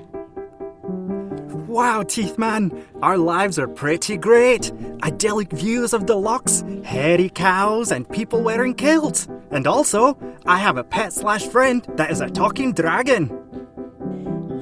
Wow, 1.77 2.01
Teeth 2.01 2.39
Man! 2.39 2.88
Our 3.03 3.19
lives 3.19 3.60
are 3.60 3.67
pretty 3.67 4.17
great! 4.17 4.72
Idyllic 5.03 5.51
views 5.51 5.93
of 5.93 6.07
the 6.07 6.15
locks, 6.15 6.63
hairy 6.84 7.29
cows, 7.29 7.91
and 7.91 8.10
people 8.10 8.41
wearing 8.41 8.74
kilts. 8.74 9.27
And 9.51 9.67
also, 9.67 10.17
I 10.48 10.57
have 10.57 10.77
a 10.77 10.84
pet 10.84 11.13
slash 11.13 11.46
friend 11.46 11.86
that 11.89 12.10
is 12.10 12.19
a 12.19 12.31
talking 12.31 12.74
dragon. 12.74 13.29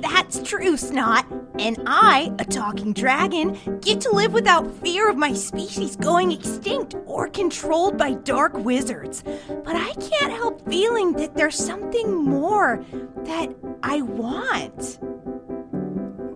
That's 0.01 0.41
true, 0.43 0.75
Snot. 0.75 1.25
And 1.57 1.81
I, 1.87 2.33
a 2.37 2.43
talking 2.43 2.91
dragon, 2.91 3.57
get 3.79 4.01
to 4.01 4.11
live 4.11 4.33
without 4.33 4.69
fear 4.81 5.09
of 5.09 5.15
my 5.15 5.31
species 5.31 5.95
going 5.95 6.33
extinct 6.33 6.95
or 7.05 7.29
controlled 7.29 7.97
by 7.97 8.15
dark 8.15 8.57
wizards. 8.57 9.23
But 9.63 9.77
I 9.77 9.93
can't 9.93 10.33
help 10.33 10.67
feeling 10.69 11.13
that 11.13 11.33
there's 11.33 11.55
something 11.55 12.13
more 12.13 12.83
that 13.23 13.55
I 13.83 14.01
want. 14.01 14.99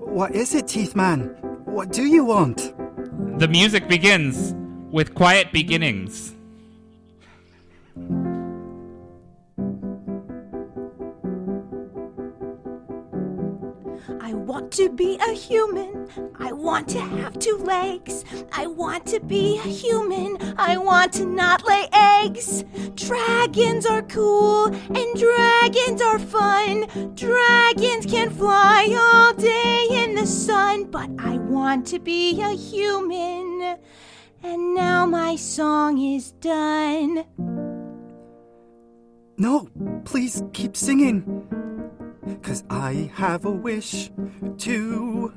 What 0.10 0.36
is 0.36 0.56
it, 0.56 0.68
Teeth 0.68 0.96
Man? 0.96 1.38
What 1.66 1.92
do 1.92 2.04
you 2.04 2.26
want? 2.26 2.74
The 3.40 3.48
music 3.48 3.88
begins 3.88 4.56
with 4.92 5.14
quiet 5.14 5.54
beginnings. 5.54 6.36
To 14.72 14.90
be 14.90 15.18
a 15.18 15.34
human. 15.34 16.08
I 16.38 16.52
want 16.52 16.88
to 16.90 17.00
have 17.00 17.40
two 17.40 17.58
legs. 17.58 18.24
I 18.52 18.68
want 18.68 19.06
to 19.08 19.20
be 19.20 19.58
a 19.58 19.68
human. 19.68 20.38
I 20.58 20.78
want 20.78 21.14
to 21.14 21.26
not 21.26 21.68
lay 21.68 21.88
eggs. 21.92 22.64
Dragons 22.96 23.86
are 23.86 24.04
cool 24.04 24.68
and 24.68 25.20
dragons 25.20 26.02
are 26.02 26.20
fun. 26.20 26.88
Dragons 27.16 28.06
can 28.06 28.30
fly 28.30 28.96
all 28.98 29.34
day 29.34 29.88
in 29.92 30.16
the 30.16 30.28
sun, 30.28 30.86
but 30.86 31.10
I 31.18 31.38
want 31.38 31.88
to 31.88 32.00
be 32.00 32.42
a 32.42 32.56
human. 32.56 33.78
And 34.44 34.76
now 34.76 35.06
my 35.06 35.36
song 35.36 36.00
is 36.00 36.32
done. 36.34 37.26
No, 39.38 39.70
please 40.06 40.44
keep 40.54 40.76
singing. 40.78 41.24
Cause 42.42 42.64
I 42.70 43.12
have 43.16 43.46
a 43.46 43.52
wish 43.52 44.12
too. 44.58 45.34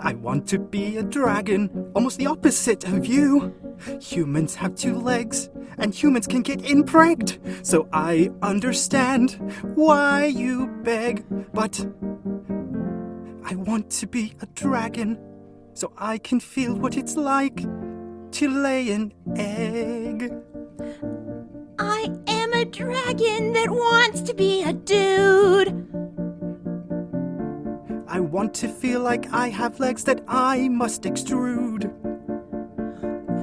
I 0.00 0.14
want 0.14 0.46
to 0.48 0.58
be 0.58 0.96
a 0.96 1.02
dragon, 1.02 1.90
almost 1.94 2.18
the 2.18 2.26
opposite 2.26 2.84
of 2.84 3.06
you. 3.06 3.54
Humans 4.00 4.54
have 4.54 4.74
two 4.74 4.94
legs, 4.94 5.50
and 5.78 5.94
humans 5.94 6.26
can 6.26 6.42
get 6.42 6.68
impregned. 6.68 7.38
So 7.62 7.88
I 7.92 8.30
understand 8.42 9.38
why 9.74 10.26
you 10.26 10.68
beg, 10.82 11.24
but 11.52 11.86
I 13.44 13.54
want 13.54 13.90
to 13.90 14.06
be 14.06 14.34
a 14.40 14.46
dragon 14.46 15.18
so 15.74 15.92
I 15.98 16.18
can 16.18 16.40
feel 16.40 16.74
what 16.74 16.96
it's 16.96 17.16
like 17.16 17.62
to 18.32 18.48
lay 18.48 18.90
an 18.90 19.12
egg. 19.36 20.32
I 21.78 22.10
am 22.26 22.35
a 22.56 22.64
dragon 22.64 23.52
that 23.52 23.70
wants 23.70 24.22
to 24.22 24.32
be 24.34 24.62
a 24.62 24.72
dude. 24.72 25.68
I 28.08 28.20
want 28.20 28.54
to 28.54 28.68
feel 28.68 29.00
like 29.00 29.30
I 29.30 29.48
have 29.48 29.78
legs 29.78 30.04
that 30.04 30.22
I 30.26 30.68
must 30.68 31.02
extrude. 31.02 31.92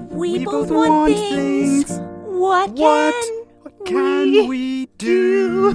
We, 0.09 0.39
We 0.39 0.45
both, 0.45 0.69
both 0.69 0.71
want, 0.71 0.89
want 0.89 1.13
things. 1.13 1.85
things. 1.85 1.99
What 2.25 2.75
can, 2.75 3.13
What 3.13 3.13
What 3.61 3.85
can 3.85 4.31
we 4.31 4.47
we 4.47 4.85
do? 4.97 5.69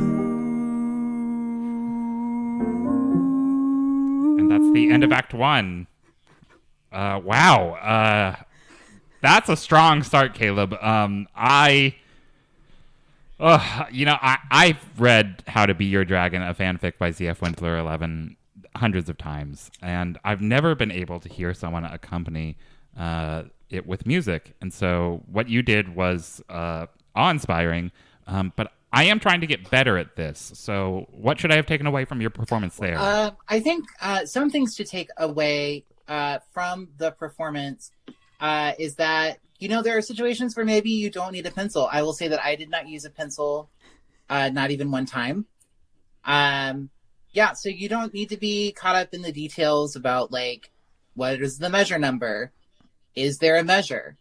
And 4.38 4.50
that's 4.50 4.72
the 4.72 4.90
end 4.90 5.04
of 5.04 5.12
Act 5.12 5.32
One. 5.32 5.86
Uh, 6.90 7.20
wow. 7.22 7.74
Uh, 7.74 8.42
that's 9.20 9.48
a 9.48 9.56
strong 9.56 10.02
start, 10.02 10.34
Caleb. 10.34 10.74
Um, 10.80 11.28
I, 11.36 11.94
you 13.90 14.04
know, 14.04 14.16
I 14.20 14.38
I've 14.50 15.00
read 15.00 15.42
How 15.46 15.66
to 15.66 15.74
Be 15.74 15.86
Your 15.86 16.04
Dragon, 16.04 16.42
a 16.42 16.54
fanfic 16.54 16.98
by 16.98 17.10
ZF 17.10 17.38
Wendler 17.38 17.78
eleven 17.78 18.36
hundreds 18.76 19.08
of 19.08 19.18
times, 19.18 19.70
and 19.82 20.18
I've 20.24 20.40
never 20.40 20.74
been 20.74 20.92
able 20.92 21.20
to 21.20 21.28
hear 21.28 21.54
someone 21.54 21.84
accompany 21.84 22.56
uh, 22.96 23.44
it 23.70 23.86
with 23.86 24.06
music. 24.06 24.54
And 24.60 24.72
so, 24.72 25.22
what 25.26 25.48
you 25.48 25.62
did 25.62 25.94
was 25.94 26.42
uh, 26.48 26.86
awe-inspiring. 27.14 27.92
Um, 28.26 28.52
but 28.56 28.72
I 28.92 29.04
am 29.04 29.20
trying 29.20 29.40
to 29.40 29.46
get 29.46 29.70
better 29.70 29.98
at 29.98 30.16
this. 30.16 30.52
So, 30.54 31.06
what 31.10 31.38
should 31.40 31.52
I 31.52 31.56
have 31.56 31.66
taken 31.66 31.86
away 31.86 32.04
from 32.04 32.20
your 32.20 32.30
performance 32.30 32.76
there? 32.76 32.98
Uh, 32.98 33.32
I 33.48 33.60
think 33.60 33.84
uh, 34.00 34.24
some 34.26 34.50
things 34.50 34.74
to 34.76 34.84
take 34.84 35.10
away 35.16 35.84
uh, 36.08 36.38
from 36.52 36.88
the 36.98 37.12
performance 37.12 37.90
uh, 38.40 38.72
is 38.78 38.96
that 38.96 39.38
you 39.58 39.68
know 39.68 39.82
there 39.82 39.96
are 39.96 40.02
situations 40.02 40.56
where 40.56 40.66
maybe 40.66 40.90
you 40.90 41.10
don't 41.10 41.32
need 41.32 41.46
a 41.46 41.50
pencil. 41.50 41.88
I 41.90 42.02
will 42.02 42.12
say 42.12 42.28
that 42.28 42.42
I 42.42 42.56
did 42.56 42.70
not 42.70 42.88
use 42.88 43.04
a 43.04 43.10
pencil, 43.10 43.70
uh, 44.28 44.50
not 44.50 44.70
even 44.70 44.90
one 44.90 45.06
time. 45.06 45.46
Um, 46.24 46.90
yeah, 47.32 47.52
so 47.52 47.68
you 47.68 47.88
don't 47.88 48.14
need 48.14 48.30
to 48.30 48.36
be 48.36 48.72
caught 48.72 48.96
up 48.96 49.14
in 49.14 49.22
the 49.22 49.32
details 49.32 49.96
about 49.96 50.32
like 50.32 50.70
what 51.14 51.40
is 51.40 51.58
the 51.58 51.70
measure 51.70 51.98
number, 51.98 52.52
is 53.14 53.38
there 53.38 53.56
a 53.56 53.64
measure, 53.64 54.16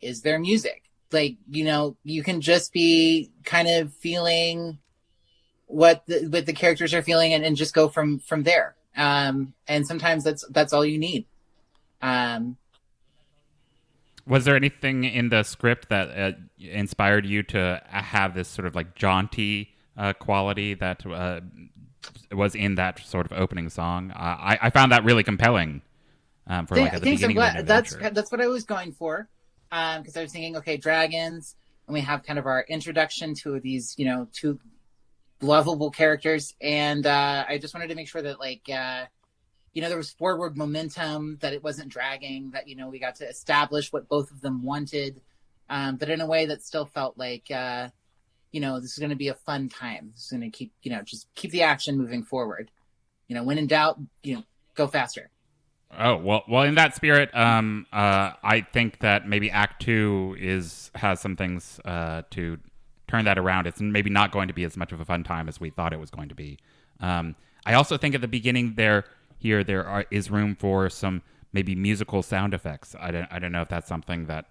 is 0.00 0.22
there 0.22 0.38
music? 0.38 0.84
Like 1.10 1.36
you 1.50 1.64
know, 1.64 1.96
you 2.04 2.22
can 2.22 2.40
just 2.40 2.72
be 2.72 3.30
kind 3.44 3.68
of 3.68 3.92
feeling 3.94 4.78
what 5.66 6.04
the, 6.06 6.26
what 6.28 6.46
the 6.46 6.52
characters 6.52 6.92
are 6.92 7.02
feeling 7.02 7.32
and, 7.32 7.44
and 7.44 7.56
just 7.56 7.74
go 7.74 7.88
from 7.88 8.18
from 8.18 8.42
there 8.42 8.76
um 8.96 9.54
and 9.66 9.86
sometimes 9.86 10.22
that's 10.22 10.44
that's 10.50 10.72
all 10.72 10.84
you 10.84 10.98
need 10.98 11.24
um 12.02 12.56
Was 14.26 14.44
there 14.44 14.56
anything 14.56 15.04
in 15.04 15.28
the 15.30 15.42
script 15.42 15.88
that 15.88 16.18
uh, 16.18 16.32
inspired 16.58 17.26
you 17.26 17.42
to 17.44 17.82
have 17.88 18.34
this 18.34 18.48
sort 18.48 18.66
of 18.66 18.74
like 18.74 18.94
jaunty 18.94 19.74
uh, 19.96 20.12
quality 20.12 20.74
that 20.74 21.04
uh, 21.06 21.40
was 22.30 22.54
in 22.54 22.76
that 22.76 23.00
sort 23.00 23.26
of 23.26 23.36
opening 23.36 23.68
song? 23.68 24.12
Uh, 24.12 24.14
I, 24.18 24.58
I 24.62 24.70
found 24.70 24.92
that 24.92 25.04
really 25.04 25.22
compelling. 25.24 25.82
Um, 26.46 26.66
for 26.66 26.74
think, 26.74 26.86
like 26.86 26.94
at 26.94 27.00
the 27.00 27.04
things 27.04 27.20
beginning 27.20 27.38
of 27.38 27.44
of 27.44 27.52
what 27.52 27.60
an 27.60 27.66
that's 27.66 27.94
that's 27.94 28.32
what 28.32 28.40
i 28.40 28.48
was 28.48 28.64
going 28.64 28.90
for 28.90 29.28
um 29.70 30.02
because 30.02 30.16
i 30.16 30.22
was 30.22 30.32
thinking 30.32 30.56
okay 30.56 30.76
dragons 30.76 31.54
and 31.86 31.94
we 31.94 32.00
have 32.00 32.24
kind 32.24 32.36
of 32.36 32.46
our 32.46 32.64
introduction 32.68 33.32
to 33.34 33.60
these 33.60 33.94
you 33.96 34.04
know 34.04 34.26
two 34.32 34.58
lovable 35.40 35.90
characters 35.90 36.54
and 36.60 37.06
uh 37.06 37.44
i 37.48 37.58
just 37.58 37.74
wanted 37.74 37.88
to 37.88 37.94
make 37.94 38.08
sure 38.08 38.22
that 38.22 38.40
like 38.40 38.62
uh 38.68 39.04
you 39.72 39.82
know 39.82 39.88
there 39.88 39.98
was 39.98 40.10
forward 40.10 40.56
momentum 40.56 41.38
that 41.40 41.52
it 41.52 41.62
wasn't 41.62 41.88
dragging 41.88 42.50
that 42.50 42.68
you 42.68 42.76
know 42.76 42.88
we 42.88 42.98
got 42.98 43.16
to 43.16 43.28
establish 43.28 43.92
what 43.92 44.08
both 44.08 44.30
of 44.30 44.40
them 44.40 44.62
wanted 44.62 45.20
um 45.70 45.96
but 45.96 46.08
in 46.08 46.20
a 46.20 46.26
way 46.26 46.46
that 46.46 46.62
still 46.62 46.86
felt 46.86 47.16
like 47.16 47.50
uh 47.50 47.88
you 48.50 48.60
know 48.60 48.80
this 48.80 48.92
is 48.92 48.98
going 48.98 49.10
to 49.10 49.16
be 49.16 49.28
a 49.28 49.34
fun 49.34 49.68
time 49.68 50.10
this 50.14 50.24
is 50.24 50.30
going 50.30 50.42
to 50.42 50.50
keep 50.50 50.72
you 50.82 50.90
know 50.90 51.02
just 51.02 51.26
keep 51.34 51.50
the 51.50 51.62
action 51.62 51.96
moving 51.96 52.22
forward 52.22 52.70
you 53.28 53.34
know 53.34 53.42
when 53.42 53.58
in 53.58 53.66
doubt 53.66 53.98
you 54.22 54.34
know 54.34 54.42
go 54.74 54.86
faster 54.86 55.30
Oh 55.98 56.16
well, 56.16 56.42
well. 56.48 56.62
In 56.62 56.76
that 56.76 56.94
spirit, 56.94 57.34
um, 57.36 57.86
uh, 57.92 58.32
I 58.42 58.62
think 58.72 59.00
that 59.00 59.28
maybe 59.28 59.50
Act 59.50 59.82
Two 59.82 60.34
is 60.40 60.90
has 60.94 61.20
some 61.20 61.36
things 61.36 61.78
uh, 61.84 62.22
to 62.30 62.58
turn 63.08 63.26
that 63.26 63.38
around. 63.38 63.66
It's 63.66 63.80
maybe 63.80 64.08
not 64.08 64.32
going 64.32 64.48
to 64.48 64.54
be 64.54 64.64
as 64.64 64.76
much 64.76 64.92
of 64.92 65.00
a 65.00 65.04
fun 65.04 65.22
time 65.22 65.48
as 65.48 65.60
we 65.60 65.68
thought 65.68 65.92
it 65.92 66.00
was 66.00 66.10
going 66.10 66.30
to 66.30 66.34
be. 66.34 66.58
Um, 67.00 67.36
I 67.66 67.74
also 67.74 67.98
think 67.98 68.14
at 68.14 68.22
the 68.22 68.28
beginning 68.28 68.74
there, 68.76 69.04
here 69.42 69.64
there 69.64 69.84
are, 69.84 70.04
is 70.12 70.30
room 70.30 70.54
for 70.54 70.88
some 70.88 71.20
maybe 71.52 71.74
musical 71.74 72.22
sound 72.22 72.54
effects. 72.54 72.94
I 72.98 73.10
don't, 73.10 73.26
I 73.30 73.40
don't 73.40 73.50
know 73.50 73.62
if 73.62 73.68
that's 73.68 73.88
something 73.88 74.26
that 74.26 74.46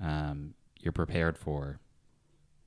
um, 0.00 0.54
you're 0.80 0.92
prepared 0.92 1.36
for. 1.36 1.80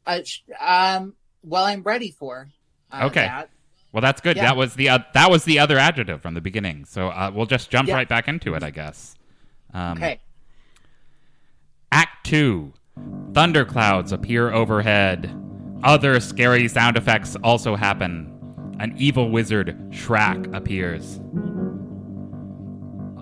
Uh, 0.05 0.19
um, 0.59 1.13
well, 1.41 1.63
I'm 1.63 1.81
ready 1.83 2.11
for. 2.11 2.49
Uh, 2.91 3.05
Okay. 3.05 3.21
that. 3.25 3.49
Well, 3.93 4.01
that's 4.01 4.19
good. 4.21 4.35
Yeah. 4.35 4.43
That 4.43 4.57
was 4.57 4.75
the 4.75 4.89
uh, 4.89 4.99
that 5.15 5.31
was 5.31 5.45
the 5.45 5.57
other 5.57 5.77
adjective 5.79 6.21
from 6.21 6.33
the 6.35 6.41
beginning. 6.41 6.85
So 6.85 7.07
uh, 7.07 7.31
we'll 7.33 7.47
just 7.47 7.71
jump 7.71 7.87
Yeah. 7.87 7.95
right 7.95 8.07
back 8.09 8.27
into 8.27 8.53
it, 8.53 8.61
I 8.63 8.69
guess. 8.69 9.15
Um, 9.73 9.97
Okay. 9.97 10.19
Act 11.91 12.25
2 12.25 12.73
Thunderclouds 13.31 14.11
appear 14.11 14.51
overhead. 14.51 15.33
Other 15.83 16.19
scary 16.19 16.67
sound 16.67 16.97
effects 16.97 17.35
also 17.43 17.75
happen. 17.75 18.35
An 18.79 18.93
evil 18.97 19.29
wizard, 19.31 19.75
Shrak, 19.91 20.53
appears. 20.53 21.19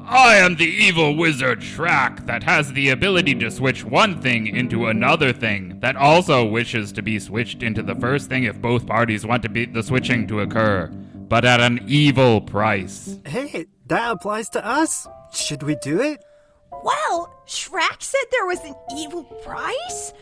I 0.09 0.37
am 0.37 0.55
the 0.55 0.63
evil 0.63 1.17
wizard 1.17 1.59
Shrak 1.59 2.27
that 2.27 2.43
has 2.43 2.71
the 2.71 2.91
ability 2.91 3.35
to 3.35 3.51
switch 3.51 3.83
one 3.83 4.21
thing 4.21 4.47
into 4.47 4.87
another 4.87 5.33
thing 5.33 5.81
that 5.81 5.97
also 5.97 6.45
wishes 6.45 6.93
to 6.93 7.01
be 7.01 7.19
switched 7.19 7.61
into 7.61 7.83
the 7.83 7.93
first 7.93 8.29
thing 8.29 8.45
if 8.45 8.61
both 8.61 8.87
parties 8.87 9.25
want 9.25 9.43
to 9.43 9.49
be 9.49 9.65
the 9.65 9.83
switching 9.83 10.25
to 10.27 10.39
occur, 10.39 10.87
but 10.87 11.43
at 11.43 11.59
an 11.59 11.83
evil 11.87 12.39
price. 12.39 13.19
Hey, 13.25 13.65
that 13.87 14.11
applies 14.11 14.47
to 14.51 14.65
us. 14.65 15.09
Should 15.33 15.61
we 15.61 15.75
do 15.75 16.01
it? 16.01 16.23
Well, 16.71 17.43
Shrek 17.45 18.01
said 18.01 18.21
there 18.31 18.45
was 18.45 18.61
an 18.61 18.75
evil 18.97 19.25
price, 19.25 20.13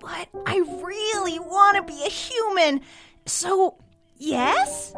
but 0.00 0.26
I 0.46 0.56
really 0.82 1.38
want 1.38 1.76
to 1.76 1.82
be 1.82 2.02
a 2.02 2.08
human. 2.08 2.80
So, 3.26 3.76
yes? 4.16 4.94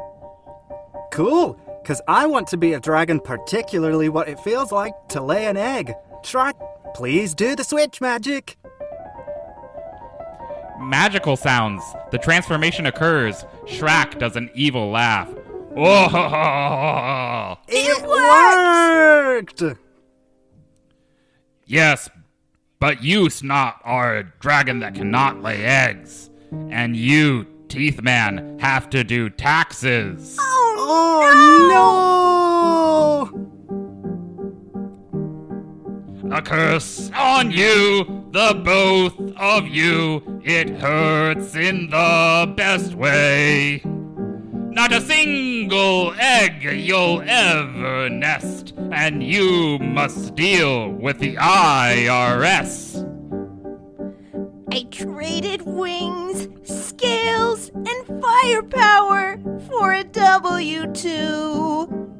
Cool, 1.10 1.60
because 1.86 2.02
I 2.08 2.26
want 2.26 2.48
to 2.48 2.56
be 2.56 2.72
a 2.72 2.80
dragon, 2.80 3.20
particularly 3.20 4.08
what 4.08 4.28
it 4.28 4.40
feels 4.40 4.72
like 4.72 4.92
to 5.10 5.22
lay 5.22 5.46
an 5.46 5.56
egg. 5.56 5.94
Try, 6.24 6.50
please 6.94 7.32
do 7.32 7.54
the 7.54 7.62
switch 7.62 8.00
magic. 8.00 8.56
Magical 10.80 11.36
sounds. 11.36 11.84
The 12.10 12.18
transformation 12.18 12.86
occurs. 12.86 13.44
Shrak 13.66 14.18
does 14.18 14.34
an 14.34 14.50
evil 14.52 14.90
laugh. 14.90 15.32
Oh! 15.76 17.56
It, 17.68 18.02
worked! 18.02 19.62
Yes, 21.66 22.10
but 22.80 23.04
you, 23.04 23.30
Snot, 23.30 23.76
are 23.84 24.16
a 24.16 24.24
dragon 24.40 24.80
that 24.80 24.96
cannot 24.96 25.40
lay 25.40 25.64
eggs. 25.64 26.30
And 26.50 26.96
you, 26.96 27.46
Teeth 27.76 28.00
Man, 28.00 28.58
have 28.58 28.88
to 28.88 29.04
do 29.04 29.28
taxes. 29.28 30.38
Oh 30.40 31.28
no! 36.22 36.34
A 36.34 36.40
curse 36.40 37.10
on 37.14 37.50
you, 37.50 38.24
the 38.30 38.58
both 38.64 39.20
of 39.36 39.68
you. 39.68 40.40
It 40.42 40.70
hurts 40.70 41.54
in 41.54 41.90
the 41.90 42.50
best 42.56 42.94
way. 42.94 43.82
Not 43.84 44.94
a 44.94 45.02
single 45.02 46.14
egg 46.18 46.62
you'll 46.62 47.20
ever 47.26 48.08
nest, 48.08 48.72
and 48.90 49.22
you 49.22 49.78
must 49.80 50.34
deal 50.34 50.92
with 50.92 51.18
the 51.18 51.36
IRS. 51.36 53.05
I 54.76 54.82
traded 54.90 55.62
wings, 55.62 56.48
scales, 56.64 57.70
and 57.70 58.22
firepower 58.22 59.38
for 59.70 59.94
a 59.94 60.04
W 60.04 60.92
2. 60.92 62.10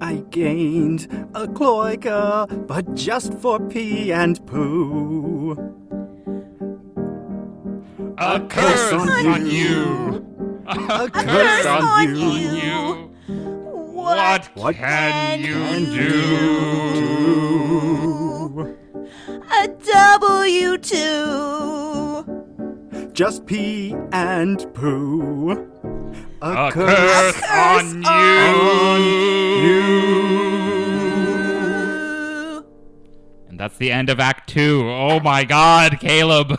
I 0.00 0.14
gained 0.30 1.28
a 1.34 1.46
cloaca, 1.46 2.46
but 2.66 2.94
just 2.94 3.34
for 3.34 3.60
pee 3.60 4.10
and 4.10 4.40
poo. 4.46 5.52
A 8.16 8.40
curse 8.40 8.90
on 8.90 9.46
you! 9.46 10.24
A 10.66 11.10
curse, 11.10 11.24
curse 11.24 11.66
on, 11.66 11.82
on 11.82 12.16
you. 12.16 12.30
you. 12.30 12.56
You! 12.56 13.10
What, 13.92 14.48
What 14.54 14.76
can 14.76 15.40
you 15.40 15.56
And 15.56 15.84
do? 15.84 16.14
A 19.56 19.68
W 19.68 20.78
2. 20.78 23.10
Just 23.12 23.46
pee 23.46 23.94
and 24.12 24.66
poo. 24.74 25.52
A, 26.42 26.66
A 26.66 26.72
curse 26.72 27.40
on 27.50 28.02
you! 29.62 29.74
And 33.48 33.58
that's 33.60 33.76
the 33.78 33.90
end 33.92 34.10
of 34.10 34.20
Act 34.20 34.48
Two. 34.48 34.82
Oh 34.86 35.20
my 35.20 35.44
god, 35.44 35.98
Caleb. 36.00 36.58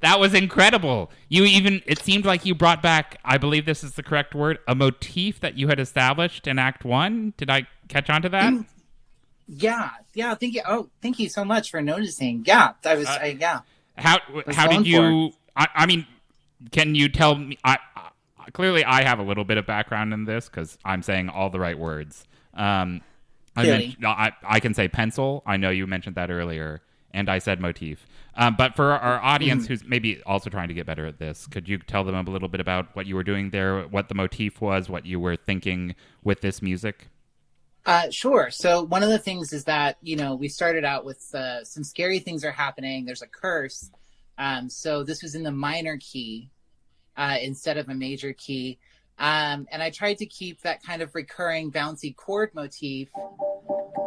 That 0.00 0.20
was 0.20 0.34
incredible. 0.34 1.10
You 1.28 1.44
even, 1.44 1.80
it 1.86 1.98
seemed 1.98 2.26
like 2.26 2.44
you 2.44 2.54
brought 2.54 2.82
back, 2.82 3.18
I 3.24 3.38
believe 3.38 3.64
this 3.64 3.82
is 3.82 3.92
the 3.92 4.02
correct 4.02 4.34
word, 4.34 4.58
a 4.68 4.74
motif 4.74 5.40
that 5.40 5.56
you 5.56 5.68
had 5.68 5.80
established 5.80 6.46
in 6.46 6.58
Act 6.58 6.84
One. 6.84 7.32
Did 7.36 7.48
I 7.48 7.66
catch 7.88 8.10
on 8.10 8.20
to 8.22 8.28
that? 8.30 8.52
Yeah, 9.46 9.90
yeah. 10.14 10.34
Thank 10.34 10.54
you. 10.54 10.62
Oh, 10.66 10.88
thank 11.02 11.18
you 11.18 11.28
so 11.28 11.44
much 11.44 11.70
for 11.70 11.82
noticing. 11.82 12.44
Yeah, 12.46 12.72
I 12.84 12.94
was. 12.94 13.06
I, 13.06 13.36
yeah. 13.38 13.60
How 13.96 14.18
how 14.52 14.66
did 14.68 14.86
you? 14.86 15.32
I, 15.56 15.68
I 15.74 15.86
mean, 15.86 16.06
can 16.72 16.94
you 16.94 17.08
tell 17.08 17.36
me? 17.36 17.58
I, 17.64 17.78
I 18.38 18.50
clearly 18.50 18.84
I 18.84 19.02
have 19.04 19.18
a 19.18 19.22
little 19.22 19.44
bit 19.44 19.58
of 19.58 19.66
background 19.66 20.12
in 20.12 20.24
this 20.24 20.48
because 20.48 20.78
I'm 20.84 21.02
saying 21.02 21.28
all 21.28 21.50
the 21.50 21.60
right 21.60 21.78
words. 21.78 22.24
Um, 22.54 23.02
I, 23.56 23.64
men- 23.66 23.94
I 24.04 24.32
I 24.42 24.60
can 24.60 24.74
say 24.74 24.88
pencil. 24.88 25.42
I 25.46 25.56
know 25.56 25.70
you 25.70 25.86
mentioned 25.86 26.16
that 26.16 26.30
earlier, 26.30 26.82
and 27.12 27.28
I 27.28 27.38
said 27.38 27.60
motif. 27.60 28.06
Um, 28.36 28.56
but 28.58 28.74
for 28.74 28.90
our 28.92 29.22
audience 29.22 29.68
who's 29.68 29.84
maybe 29.84 30.20
also 30.26 30.50
trying 30.50 30.66
to 30.68 30.74
get 30.74 30.86
better 30.86 31.06
at 31.06 31.18
this, 31.18 31.46
could 31.46 31.68
you 31.68 31.78
tell 31.78 32.02
them 32.02 32.16
a 32.16 32.22
little 32.30 32.48
bit 32.48 32.60
about 32.60 32.96
what 32.96 33.06
you 33.06 33.14
were 33.14 33.22
doing 33.22 33.50
there, 33.50 33.82
what 33.82 34.08
the 34.08 34.14
motif 34.16 34.60
was, 34.60 34.88
what 34.88 35.06
you 35.06 35.20
were 35.20 35.36
thinking 35.36 35.94
with 36.24 36.40
this 36.40 36.60
music? 36.60 37.08
Uh, 37.86 38.08
sure. 38.10 38.50
So 38.50 38.82
one 38.82 39.02
of 39.02 39.10
the 39.10 39.18
things 39.18 39.52
is 39.52 39.64
that 39.64 39.98
you 40.00 40.16
know 40.16 40.34
we 40.34 40.48
started 40.48 40.84
out 40.84 41.04
with 41.04 41.34
uh, 41.34 41.64
some 41.64 41.84
scary 41.84 42.18
things 42.18 42.44
are 42.44 42.52
happening. 42.52 43.04
There's 43.04 43.22
a 43.22 43.26
curse. 43.26 43.90
Um, 44.38 44.68
so 44.70 45.04
this 45.04 45.22
was 45.22 45.34
in 45.34 45.42
the 45.42 45.52
minor 45.52 45.98
key 45.98 46.50
uh, 47.16 47.36
instead 47.40 47.76
of 47.76 47.88
a 47.88 47.94
major 47.94 48.32
key, 48.32 48.78
um, 49.18 49.68
and 49.70 49.82
I 49.82 49.90
tried 49.90 50.18
to 50.18 50.26
keep 50.26 50.62
that 50.62 50.82
kind 50.82 51.02
of 51.02 51.14
recurring 51.14 51.70
bouncy 51.70 52.16
chord 52.16 52.54
motif 52.54 53.10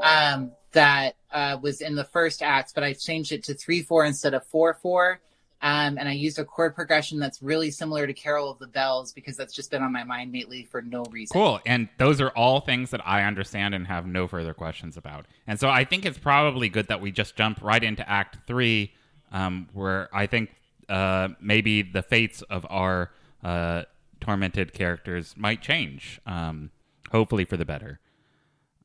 um, 0.04 0.52
that 0.72 1.16
uh, 1.32 1.58
was 1.62 1.82
in 1.82 1.96
the 1.96 2.04
first 2.04 2.42
act, 2.42 2.74
but 2.74 2.84
I 2.84 2.94
changed 2.94 3.32
it 3.32 3.44
to 3.46 3.54
three 3.54 3.84
four 3.84 4.06
instead 4.06 4.34
of 4.34 4.46
four 4.46 4.74
four. 4.74 5.22
Um, 5.62 5.98
and 5.98 6.08
I 6.08 6.12
used 6.12 6.38
a 6.38 6.46
chord 6.46 6.76
progression 6.76 7.20
that's 7.20 7.42
really 7.42 7.72
similar 7.72 8.06
to 8.06 8.14
Carol 8.14 8.52
of 8.52 8.60
the 8.60 8.68
Bells 8.68 9.12
because 9.12 9.36
that's 9.36 9.56
just 9.56 9.72
been 9.72 9.82
on 9.82 9.92
my 9.92 10.04
mind 10.04 10.32
lately 10.32 10.66
for 10.66 10.84
no 10.84 11.04
reason. 11.06 11.34
Cool. 11.34 11.60
And 11.66 11.90
those 11.98 12.22
are 12.22 12.30
all 12.30 12.60
things 12.60 12.92
that 12.92 13.02
I 13.06 13.24
understand 13.24 13.74
and 13.74 13.88
have 13.88 14.06
no 14.06 14.28
further 14.28 14.54
questions 14.54 14.98
about. 14.98 15.26
And 15.48 15.60
so 15.60 15.70
I 15.70 15.84
think 15.84 16.06
it's 16.06 16.20
probably 16.20 16.70
good 16.70 16.90
that 16.90 17.02
we 17.02 17.12
just 17.12 17.36
jump 17.36 17.62
right 17.64 17.84
into 17.84 18.08
Act 18.08 18.38
Three, 18.46 18.94
um, 19.32 19.68
where 19.74 20.10
I 20.16 20.28
think 20.28 20.52
uh, 20.90 21.30
maybe 21.42 21.82
the 21.82 22.04
fates 22.04 22.44
of 22.44 22.66
our 22.70 23.10
uh, 23.44 23.84
tormented 24.22 24.74
characters 24.74 25.34
might 25.38 25.62
change, 25.64 26.22
um, 26.28 26.70
hopefully 27.12 27.46
for 27.46 27.58
the 27.58 27.66
better. 27.66 28.00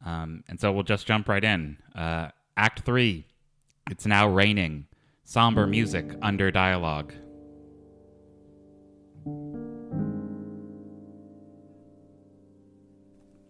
Um, 0.05 0.43
and 0.49 0.59
so 0.59 0.73
we'll 0.73 0.85
just 0.85 1.07
jump 1.07 1.29
right 1.29 1.45
in. 1.45 1.77
Uh, 1.95 2.29
act 2.57 2.81
Three. 2.81 3.27
It's 3.91 4.07
now 4.07 4.27
raining. 4.27 4.87
Somber 5.33 5.67
music 5.67 6.05
under 6.21 6.51
dialogue. 6.51 7.15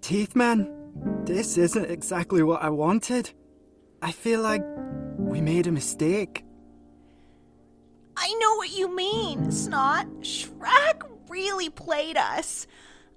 Teethman, 0.00 1.26
this 1.26 1.58
isn't 1.58 1.90
exactly 1.90 2.44
what 2.44 2.62
I 2.62 2.70
wanted. 2.70 3.32
I 4.00 4.12
feel 4.12 4.42
like 4.42 4.62
we 5.18 5.40
made 5.40 5.66
a 5.66 5.72
mistake. 5.72 6.44
I 8.16 8.32
know 8.34 8.54
what 8.54 8.70
you 8.70 8.94
mean, 8.94 9.50
Snot. 9.50 10.06
Shrek 10.20 11.02
really 11.28 11.68
played 11.68 12.16
us. 12.16 12.68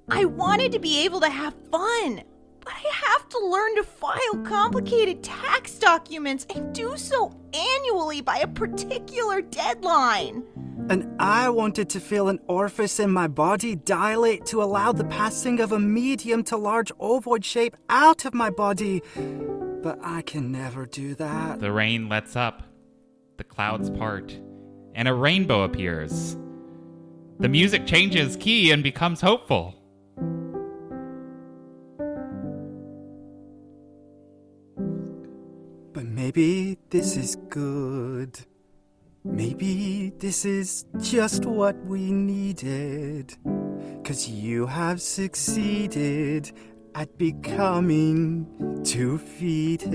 I 0.09 0.25
wanted 0.25 0.71
to 0.71 0.79
be 0.79 1.05
able 1.05 1.19
to 1.19 1.29
have 1.29 1.53
fun, 1.69 2.23
but 2.65 2.73
I 2.73 2.89
have 2.91 3.29
to 3.29 3.39
learn 3.39 3.75
to 3.75 3.83
file 3.83 4.37
complicated 4.43 5.23
tax 5.23 5.77
documents 5.77 6.47
and 6.53 6.73
do 6.73 6.97
so 6.97 7.39
annually 7.53 8.21
by 8.21 8.39
a 8.39 8.47
particular 8.47 9.41
deadline. 9.41 10.43
And 10.89 11.15
I 11.19 11.49
wanted 11.49 11.89
to 11.91 11.99
feel 11.99 12.27
an 12.27 12.39
orifice 12.47 12.99
in 12.99 13.11
my 13.11 13.27
body 13.27 13.75
dilate 13.75 14.45
to 14.47 14.61
allow 14.61 14.91
the 14.91 15.03
passing 15.05 15.59
of 15.59 15.71
a 15.71 15.79
medium 15.79 16.43
to 16.45 16.57
large 16.57 16.91
ovoid 16.99 17.45
shape 17.45 17.75
out 17.89 18.25
of 18.25 18.33
my 18.33 18.49
body. 18.49 19.01
But 19.15 19.99
I 20.01 20.23
can 20.23 20.51
never 20.51 20.85
do 20.87 21.13
that. 21.15 21.59
The 21.59 21.71
rain 21.71 22.09
lets 22.09 22.35
up, 22.35 22.63
the 23.37 23.43
clouds 23.43 23.91
part, 23.91 24.39
and 24.95 25.07
a 25.07 25.13
rainbow 25.13 25.63
appears. 25.63 26.35
The 27.39 27.49
music 27.49 27.85
changes 27.85 28.37
key 28.37 28.71
and 28.71 28.81
becomes 28.81 29.21
hopeful. 29.21 29.75
But 35.95 36.05
maybe 36.07 36.77
this 36.89 37.15
is 37.15 37.37
good. 37.47 38.37
Maybe 39.23 40.11
this 40.19 40.43
is 40.43 40.83
just 40.99 41.45
what 41.45 41.77
we 41.85 42.11
needed. 42.11 43.37
Cause 44.03 44.27
you 44.27 44.65
have 44.65 44.99
succeeded 44.99 46.51
at 46.95 47.17
becoming 47.17 48.43
defeated. 48.83 49.87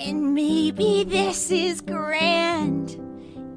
And 0.00 0.34
maybe 0.34 1.04
this 1.04 1.52
is 1.52 1.80
grand, 1.80 2.98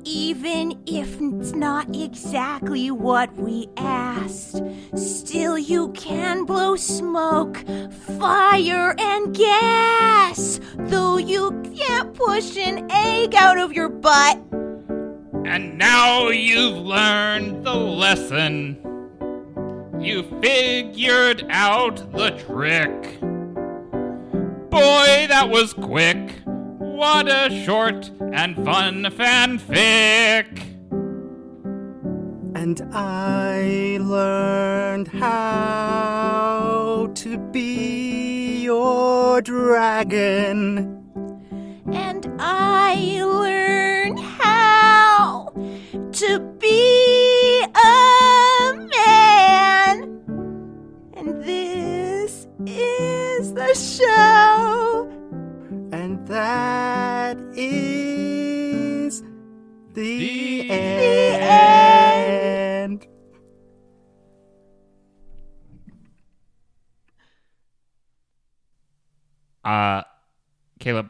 even 0.06 0.82
if 0.86 1.18
it's 1.22 1.54
not 1.54 1.96
exactly 1.96 2.92
what 2.92 3.34
we 3.36 3.68
asked. 3.78 4.62
Still, 4.96 5.58
you 5.58 5.92
can 5.94 6.46
blow 6.46 6.76
smoke, 6.76 7.64
fire, 8.20 8.96
and 8.98 9.36
gas, 9.36 10.60
though 10.78 11.18
you 11.18 11.62
can't 11.76 12.14
push 12.14 12.58
an 12.58 12.88
egg 12.92 13.36
out 13.36 13.58
of 13.58 13.74
your 13.74 13.90
butt. 13.90 14.38
And 15.46 15.78
now 15.78 16.30
you've 16.30 16.78
learned 16.78 17.66
the 17.66 17.74
lesson. 17.74 18.78
You 20.00 20.24
figured 20.42 21.46
out 21.50 22.12
the 22.12 22.32
trick. 22.32 23.20
Boy, 24.70 25.28
that 25.30 25.50
was 25.50 25.74
quick. 25.74 26.43
What 27.04 27.28
a 27.28 27.50
short 27.66 28.12
and 28.32 28.56
fun 28.64 29.04
fanfic. 29.04 30.48
And 32.56 32.82
I 32.94 33.98
learned 34.00 35.10
how 35.10 36.32
to 37.16 37.38
be 37.38 38.64
your 38.64 39.42
dragon. 39.42 41.04
And 41.92 42.26
I 42.40 42.96
learned 43.22 44.22
how 44.22 45.52
to 46.14 46.40
be 46.58 47.66
a 47.76 48.88
man. 48.96 50.22
And 51.16 51.44
this 51.44 52.48
is 52.66 53.54
the 53.54 53.74
show. 53.76 55.10
And 55.92 56.26
that 56.30 56.83
Uh, 69.64 70.04
Caleb, 70.80 71.10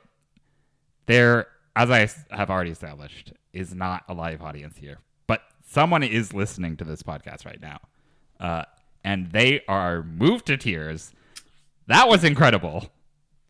there, 1.06 1.48
as 1.76 1.90
I 1.90 2.08
have 2.36 2.50
already 2.50 2.72
established, 2.72 3.34
is 3.52 3.74
not 3.74 4.04
a 4.08 4.14
live 4.14 4.42
audience 4.42 4.78
here, 4.78 5.00
but 5.28 5.42
someone 5.68 6.04
is 6.04 6.34
listening 6.34 6.78
to 6.78 6.84
this 6.84 7.04
podcast 7.04 7.46
right 7.46 7.62
now, 7.62 7.80
uh, 8.40 8.66
and 9.04 9.32
they 9.32 9.62
are 9.68 10.04
moved 10.04 10.48
to 10.48 10.58
tears. 10.58 11.12
That 11.88 12.08
was 12.08 12.24
incredible. 12.24 12.90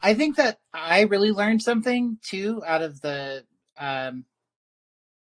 I 0.01 0.13
think 0.13 0.35
that 0.35 0.59
I 0.73 1.01
really 1.01 1.31
learned 1.31 1.61
something 1.61 2.17
too 2.21 2.61
out 2.65 2.81
of 2.81 2.99
the 3.01 3.45
um 3.77 4.25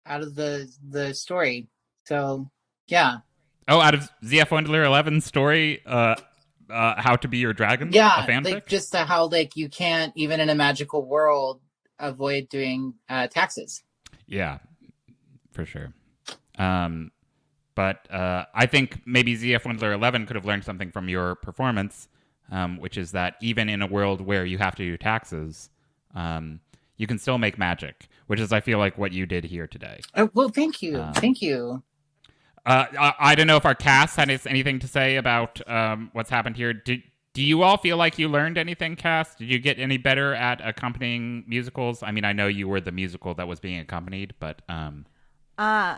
out 0.05 0.21
of 0.21 0.35
the 0.35 0.71
the 0.87 1.13
story. 1.13 1.67
So 2.05 2.49
yeah. 2.87 3.17
Oh, 3.67 3.81
out 3.81 3.93
of 3.93 4.09
ZF 4.23 4.47
Wondler 4.47 4.83
11's 4.83 5.25
story, 5.25 5.81
uh, 5.85 6.15
uh, 6.69 7.01
how 7.01 7.15
to 7.15 7.27
be 7.27 7.37
your 7.37 7.53
dragon? 7.53 7.89
Yeah, 7.91 8.25
like 8.43 8.67
just 8.67 8.95
how 8.95 9.27
like 9.27 9.55
you 9.55 9.69
can't 9.69 10.13
even 10.15 10.39
in 10.39 10.49
a 10.49 10.55
magical 10.55 11.05
world 11.05 11.61
avoid 11.99 12.49
doing 12.49 12.93
uh, 13.09 13.27
taxes. 13.27 13.83
Yeah, 14.27 14.59
for 15.51 15.65
sure. 15.65 15.93
Um, 16.57 17.11
but 17.75 18.11
uh, 18.11 18.45
I 18.53 18.65
think 18.65 19.01
maybe 19.05 19.37
ZF 19.37 19.63
Wondler 19.63 19.93
11 19.93 20.25
could 20.25 20.35
have 20.35 20.45
learned 20.45 20.65
something 20.65 20.91
from 20.91 21.07
your 21.07 21.35
performance, 21.35 22.09
um, 22.51 22.77
which 22.77 22.97
is 22.97 23.11
that 23.13 23.35
even 23.41 23.69
in 23.69 23.81
a 23.81 23.87
world 23.87 24.21
where 24.21 24.45
you 24.45 24.57
have 24.57 24.75
to 24.75 24.83
do 24.83 24.97
taxes, 24.97 25.69
um, 26.13 26.59
you 26.97 27.07
can 27.07 27.17
still 27.17 27.37
make 27.37 27.57
magic, 27.57 28.07
which 28.27 28.39
is, 28.39 28.51
I 28.51 28.59
feel 28.59 28.77
like, 28.79 28.97
what 28.97 29.13
you 29.13 29.25
did 29.25 29.45
here 29.45 29.65
today. 29.65 30.01
Oh, 30.15 30.29
well, 30.33 30.49
thank 30.49 30.81
you, 30.81 30.99
Um, 30.99 31.13
thank 31.13 31.41
you. 31.41 31.81
Uh, 32.65 32.85
I, 32.99 33.13
I 33.19 33.35
don't 33.35 33.47
know 33.47 33.57
if 33.57 33.65
our 33.65 33.75
cast 33.75 34.15
had 34.15 34.29
anything 34.45 34.79
to 34.79 34.87
say 34.87 35.15
about 35.15 35.67
um, 35.69 36.09
what's 36.13 36.29
happened 36.29 36.55
here. 36.57 36.73
Did 36.73 37.03
do 37.33 37.43
you 37.43 37.61
all 37.63 37.77
feel 37.77 37.95
like 37.95 38.17
you 38.17 38.27
learned 38.27 38.57
anything, 38.57 38.95
cast? 38.95 39.37
Did 39.37 39.49
you 39.49 39.59
get 39.59 39.79
any 39.79 39.97
better 39.97 40.33
at 40.33 40.61
accompanying 40.67 41.43
musicals? 41.47 42.01
I 42.03 42.11
mean, 42.11 42.25
I 42.25 42.33
know 42.33 42.47
you 42.47 42.67
were 42.67 42.81
the 42.81 42.91
musical 42.91 43.33
that 43.35 43.47
was 43.47 43.59
being 43.59 43.79
accompanied, 43.79 44.33
but 44.39 44.61
um, 44.67 45.05
Uh, 45.57 45.97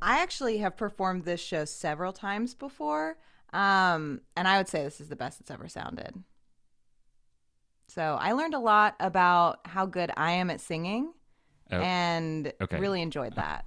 I 0.00 0.20
actually 0.22 0.58
have 0.58 0.76
performed 0.76 1.24
this 1.24 1.40
show 1.40 1.64
several 1.64 2.12
times 2.12 2.54
before, 2.54 3.18
um, 3.52 4.22
and 4.36 4.46
I 4.46 4.58
would 4.58 4.68
say 4.68 4.82
this 4.84 5.00
is 5.00 5.08
the 5.08 5.16
best 5.16 5.40
it's 5.40 5.50
ever 5.50 5.68
sounded. 5.68 6.24
So 7.88 8.16
I 8.20 8.32
learned 8.32 8.54
a 8.54 8.58
lot 8.58 8.96
about 9.00 9.60
how 9.66 9.86
good 9.86 10.10
I 10.16 10.32
am 10.32 10.50
at 10.50 10.60
singing, 10.60 11.12
Oh, 11.70 11.78
and 11.78 12.52
okay. 12.60 12.78
really 12.78 13.02
enjoyed 13.02 13.34
that. 13.36 13.66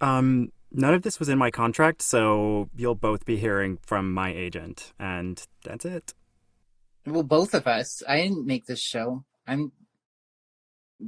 Um, 0.00 0.52
none 0.70 0.94
of 0.94 1.02
this 1.02 1.18
was 1.18 1.28
in 1.28 1.38
my 1.38 1.50
contract, 1.50 2.02
so 2.02 2.68
you'll 2.76 2.94
both 2.94 3.24
be 3.24 3.36
hearing 3.36 3.78
from 3.84 4.12
my 4.12 4.32
agent, 4.32 4.92
and 4.98 5.42
that's 5.64 5.84
it. 5.84 6.14
Well, 7.06 7.22
both 7.22 7.54
of 7.54 7.66
us. 7.66 8.02
I 8.08 8.22
didn't 8.22 8.46
make 8.46 8.66
this 8.66 8.80
show. 8.80 9.24
I'm. 9.46 9.72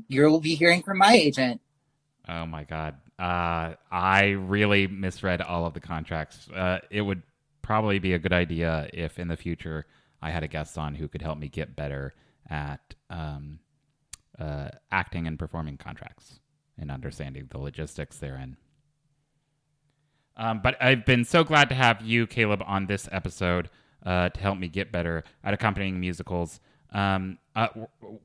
You'll 0.09 0.41
be 0.41 0.55
hearing 0.55 0.83
from 0.83 0.99
my 0.99 1.15
agent. 1.15 1.61
Oh 2.29 2.47
my 2.47 2.65
god. 2.65 2.97
Uh, 3.19 3.75
I 3.91 4.31
really 4.31 4.87
misread 4.87 5.43
all 5.43 5.67
of 5.67 5.75
the 5.75 5.81
contracts. 5.81 6.49
Uh, 6.49 6.79
it 6.91 7.03
would 7.03 7.23
probably 7.61 7.99
be 7.99 8.15
a 8.15 8.19
good 8.19 8.33
idea 8.33 8.89
if 8.95 9.19
in 9.19 9.29
the 9.29 9.37
future 9.37 9.87
I 10.23 10.31
had 10.31 10.43
a 10.43 10.49
guest 10.49 10.79
on 10.79 10.95
who 10.95 11.09
could 11.09 11.23
help 11.23 11.39
me 11.39 11.49
get 11.49 11.77
better 11.77 12.15
at 12.49 12.95
um, 13.11 13.59
uh, 14.39 14.69
acting 14.91 15.27
and 15.27 15.39
performing 15.39 15.77
contracts 15.77 16.41
and 16.79 16.91
understanding 16.91 17.49
the 17.51 17.59
logistics 17.59 18.19
therein. 18.19 18.57
Um, 20.41 20.61
but 20.63 20.83
I've 20.83 21.05
been 21.05 21.27
so 21.27 21.45
glad 21.45 21.69
to 21.69 21.75
have 21.75 22.01
you, 22.01 22.27
Caleb, 22.27 22.63
on 22.67 22.87
this 22.87 23.07
episode 23.13 23.69
uh, 24.07 24.31
to 24.31 24.41
help 24.41 24.59
me 24.59 24.69
get 24.69 24.91
better 24.91 25.23
at 25.45 25.53
accompanying 25.53 26.01
musicals. 26.01 26.61
Um, 26.93 27.37
uh, 27.55 27.69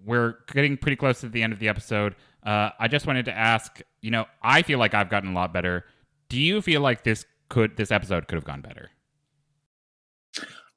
we're 0.06 0.36
getting 0.54 0.78
pretty 0.78 0.96
close 0.96 1.20
to 1.20 1.30
the 1.30 1.44
end 1.44 1.52
of 1.52 1.60
the 1.60 1.68
episode. 1.68 2.16
Uh, 2.42 2.70
I 2.80 2.88
just 2.88 3.06
wanted 3.06 3.26
to 3.26 3.38
ask, 3.38 3.82
you 4.02 4.12
know, 4.12 4.26
I 4.42 4.62
feel 4.62 4.80
like 4.80 4.94
I've 4.94 5.10
gotten 5.10 5.32
a 5.32 5.34
lot 5.34 5.52
better. 5.52 5.84
Do 6.30 6.40
you 6.40 6.62
feel 6.62 6.80
like 6.80 7.04
this 7.04 7.26
could 7.50 7.76
this 7.76 7.92
episode 7.92 8.30
could 8.30 8.36
have 8.36 8.46
gone 8.46 8.62
better? 8.62 8.92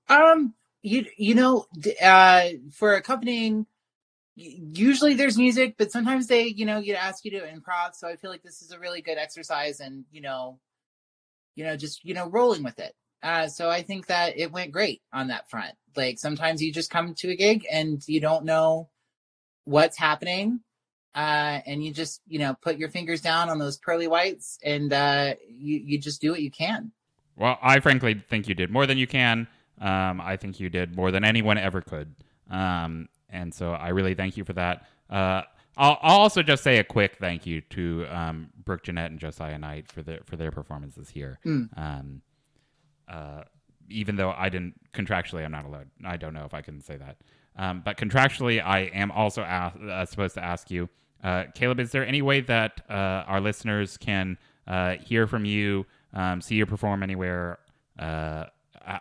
Um, 0.08 0.54
you 0.82 1.06
you 1.16 1.36
know, 1.36 1.66
uh, 2.02 2.48
for 2.72 2.94
accompanying, 2.94 3.64
usually 4.34 5.14
there's 5.14 5.38
music, 5.38 5.76
but 5.78 5.92
sometimes 5.92 6.26
they, 6.26 6.48
you 6.48 6.66
know, 6.66 6.78
you 6.78 6.94
ask 6.94 7.24
you 7.24 7.30
to 7.30 7.40
improv. 7.40 7.94
So 7.94 8.08
I 8.08 8.16
feel 8.16 8.30
like 8.30 8.42
this 8.42 8.60
is 8.60 8.72
a 8.72 8.78
really 8.80 9.02
good 9.02 9.18
exercise, 9.18 9.78
and 9.78 10.04
you 10.10 10.20
know, 10.20 10.58
you 11.58 11.64
know, 11.64 11.76
just 11.76 12.04
you 12.04 12.14
know, 12.14 12.28
rolling 12.28 12.62
with 12.62 12.78
it. 12.78 12.94
Uh, 13.20 13.48
so 13.48 13.68
I 13.68 13.82
think 13.82 14.06
that 14.06 14.38
it 14.38 14.52
went 14.52 14.70
great 14.70 15.02
on 15.12 15.26
that 15.28 15.50
front. 15.50 15.74
Like 15.96 16.20
sometimes 16.20 16.62
you 16.62 16.72
just 16.72 16.88
come 16.88 17.14
to 17.18 17.30
a 17.30 17.36
gig 17.36 17.66
and 17.68 18.00
you 18.06 18.20
don't 18.20 18.44
know 18.44 18.88
what's 19.64 19.98
happening, 19.98 20.60
uh, 21.16 21.58
and 21.66 21.84
you 21.84 21.92
just 21.92 22.22
you 22.28 22.38
know 22.38 22.54
put 22.62 22.78
your 22.78 22.90
fingers 22.90 23.20
down 23.20 23.50
on 23.50 23.58
those 23.58 23.76
pearly 23.76 24.06
whites, 24.06 24.60
and 24.64 24.92
uh, 24.92 25.34
you 25.48 25.80
you 25.84 25.98
just 25.98 26.20
do 26.20 26.30
what 26.30 26.40
you 26.40 26.52
can. 26.52 26.92
Well, 27.36 27.58
I 27.60 27.80
frankly 27.80 28.22
think 28.30 28.46
you 28.46 28.54
did 28.54 28.70
more 28.70 28.86
than 28.86 28.96
you 28.96 29.08
can. 29.08 29.48
Um, 29.80 30.20
I 30.20 30.36
think 30.36 30.60
you 30.60 30.70
did 30.70 30.94
more 30.94 31.10
than 31.10 31.24
anyone 31.24 31.58
ever 31.58 31.80
could. 31.80 32.14
Um, 32.48 33.08
and 33.28 33.52
so 33.52 33.72
I 33.72 33.88
really 33.88 34.14
thank 34.14 34.36
you 34.36 34.44
for 34.44 34.52
that. 34.52 34.86
Uh, 35.10 35.42
I'll, 35.78 35.98
I'll 36.02 36.20
also 36.20 36.42
just 36.42 36.64
say 36.64 36.78
a 36.78 36.84
quick 36.84 37.16
thank 37.18 37.46
you 37.46 37.60
to 37.60 38.06
um, 38.10 38.50
Brooke 38.64 38.82
Jeanette 38.82 39.12
and 39.12 39.20
Josiah 39.20 39.58
Knight 39.58 39.90
for 39.90 40.02
their 40.02 40.20
for 40.24 40.36
their 40.36 40.50
performances 40.50 41.08
here. 41.08 41.38
Mm. 41.46 41.78
Um, 41.78 42.22
uh, 43.08 43.44
even 43.88 44.16
though 44.16 44.34
I 44.36 44.48
didn't 44.48 44.74
contractually, 44.92 45.44
I'm 45.44 45.52
not 45.52 45.64
allowed. 45.64 45.88
I 46.04 46.16
don't 46.16 46.34
know 46.34 46.44
if 46.44 46.52
I 46.52 46.60
can 46.60 46.80
say 46.80 46.96
that. 46.96 47.16
Um, 47.56 47.82
but 47.84 47.96
contractually, 47.96 48.62
I 48.62 48.80
am 48.80 49.10
also 49.10 49.42
ask, 49.42 49.76
uh, 49.80 50.04
supposed 50.04 50.34
to 50.34 50.44
ask 50.44 50.70
you, 50.70 50.88
uh, 51.24 51.44
Caleb. 51.54 51.80
Is 51.80 51.92
there 51.92 52.06
any 52.06 52.22
way 52.22 52.40
that 52.42 52.82
uh, 52.90 53.24
our 53.26 53.40
listeners 53.40 53.96
can 53.96 54.36
uh, 54.66 54.96
hear 54.96 55.26
from 55.26 55.44
you, 55.44 55.86
um, 56.12 56.40
see 56.40 56.56
you 56.56 56.66
perform 56.66 57.02
anywhere? 57.02 57.58
Uh, 57.98 58.44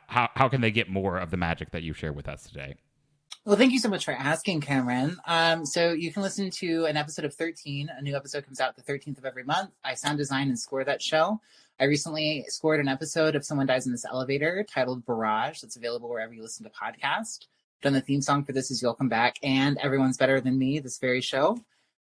how 0.08 0.30
how 0.36 0.50
can 0.50 0.62
they 0.62 0.72
get 0.72 0.90
more 0.90 1.18
of 1.18 1.32
the 1.32 1.38
magic 1.38 1.72
that 1.72 1.84
you 1.84 1.94
share 1.94 2.14
with 2.14 2.28
us 2.28 2.44
today? 2.44 2.76
Well, 3.48 3.56
thank 3.56 3.72
you 3.72 3.80
so 3.80 3.88
much 3.88 4.04
for 4.04 4.12
asking, 4.12 4.60
Cameron. 4.60 5.16
Um, 5.26 5.66
so 5.66 5.94
you 5.94 6.12
can 6.12 6.22
listen 6.22 6.50
to 6.50 6.84
an 6.84 6.98
episode 6.98 7.24
of 7.24 7.34
13. 7.34 7.90
A 7.98 8.02
new 8.02 8.14
episode 8.14 8.46
comes 8.46 8.60
out 8.60 8.76
the 8.76 8.82
13th 8.82 9.20
of 9.20 9.24
every 9.24 9.46
month. 9.46 9.70
I 9.86 9.94
sound 9.94 10.18
design 10.18 10.50
and 10.50 10.60
score 10.60 10.84
that 10.84 11.02
show. 11.02 11.40
I 11.80 11.86
recently 11.86 12.44
scored 12.50 12.82
an 12.82 12.90
episode 12.90 13.38
of 13.38 13.46
Someone 13.46 13.66
Dies 13.66 13.86
in 13.86 13.94
This 13.94 14.04
Elevator 14.04 14.66
titled 14.70 15.06
Barrage 15.06 15.62
that's 15.62 15.78
available 15.78 16.10
wherever 16.10 16.34
you 16.34 16.42
listen 16.42 16.66
to 16.66 16.72
podcasts. 16.72 17.48
Done 17.82 17.94
the 17.94 18.02
theme 18.02 18.22
song 18.22 18.44
for 18.44 18.52
this 18.52 18.70
is 18.70 18.82
You'll 18.82 18.96
Come 18.96 19.08
Back 19.08 19.38
and 19.42 19.78
Everyone's 19.78 20.18
Better 20.18 20.42
Than 20.42 20.60
Me, 20.60 20.80
this 20.80 20.98
very 20.98 21.22
show. 21.22 21.58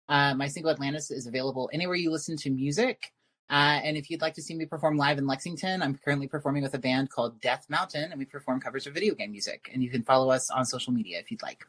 Uh, 0.07 0.35
my 0.35 0.47
single 0.47 0.71
Atlantis 0.71 1.09
is 1.09 1.25
available 1.25 1.71
anywhere 1.73 1.95
you 1.95 2.11
listen 2.11 2.37
to 2.37 2.51
music. 2.51 3.13
Uh, 3.51 3.81
and 3.83 3.97
if 3.97 4.09
you'd 4.09 4.21
like 4.21 4.33
to 4.35 4.41
see 4.41 4.55
me 4.55 4.65
perform 4.65 4.95
live 4.95 5.17
in 5.17 5.27
Lexington, 5.27 5.81
I'm 5.81 5.99
currently 6.03 6.27
performing 6.27 6.63
with 6.63 6.73
a 6.73 6.79
band 6.79 7.09
called 7.09 7.41
Death 7.41 7.65
Mountain, 7.69 8.11
and 8.11 8.17
we 8.17 8.23
perform 8.23 8.61
covers 8.61 8.87
of 8.87 8.93
video 8.93 9.13
game 9.13 9.31
music. 9.31 9.69
And 9.73 9.83
you 9.83 9.89
can 9.89 10.03
follow 10.03 10.31
us 10.31 10.49
on 10.49 10.65
social 10.65 10.93
media 10.93 11.19
if 11.19 11.29
you'd 11.29 11.41
like. 11.43 11.65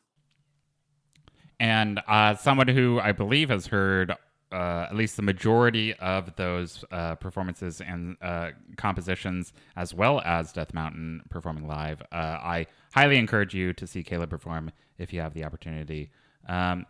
And 1.58 2.00
uh, 2.06 2.36
someone 2.36 2.68
who 2.68 3.00
I 3.00 3.10
believe 3.10 3.48
has 3.50 3.66
heard 3.66 4.12
uh, 4.52 4.86
at 4.88 4.94
least 4.94 5.16
the 5.16 5.22
majority 5.22 5.94
of 5.94 6.36
those 6.36 6.84
uh, 6.92 7.16
performances 7.16 7.80
and 7.80 8.16
uh, 8.22 8.50
compositions, 8.76 9.52
as 9.76 9.92
well 9.92 10.20
as 10.24 10.52
Death 10.52 10.72
Mountain 10.72 11.22
performing 11.30 11.66
live, 11.66 12.00
uh, 12.12 12.14
I 12.14 12.66
highly 12.94 13.16
encourage 13.16 13.54
you 13.54 13.72
to 13.72 13.86
see 13.88 14.04
Caleb 14.04 14.30
perform 14.30 14.70
if 14.98 15.12
you 15.12 15.20
have 15.20 15.34
the 15.34 15.44
opportunity. 15.44 16.10
Um, 16.48 16.86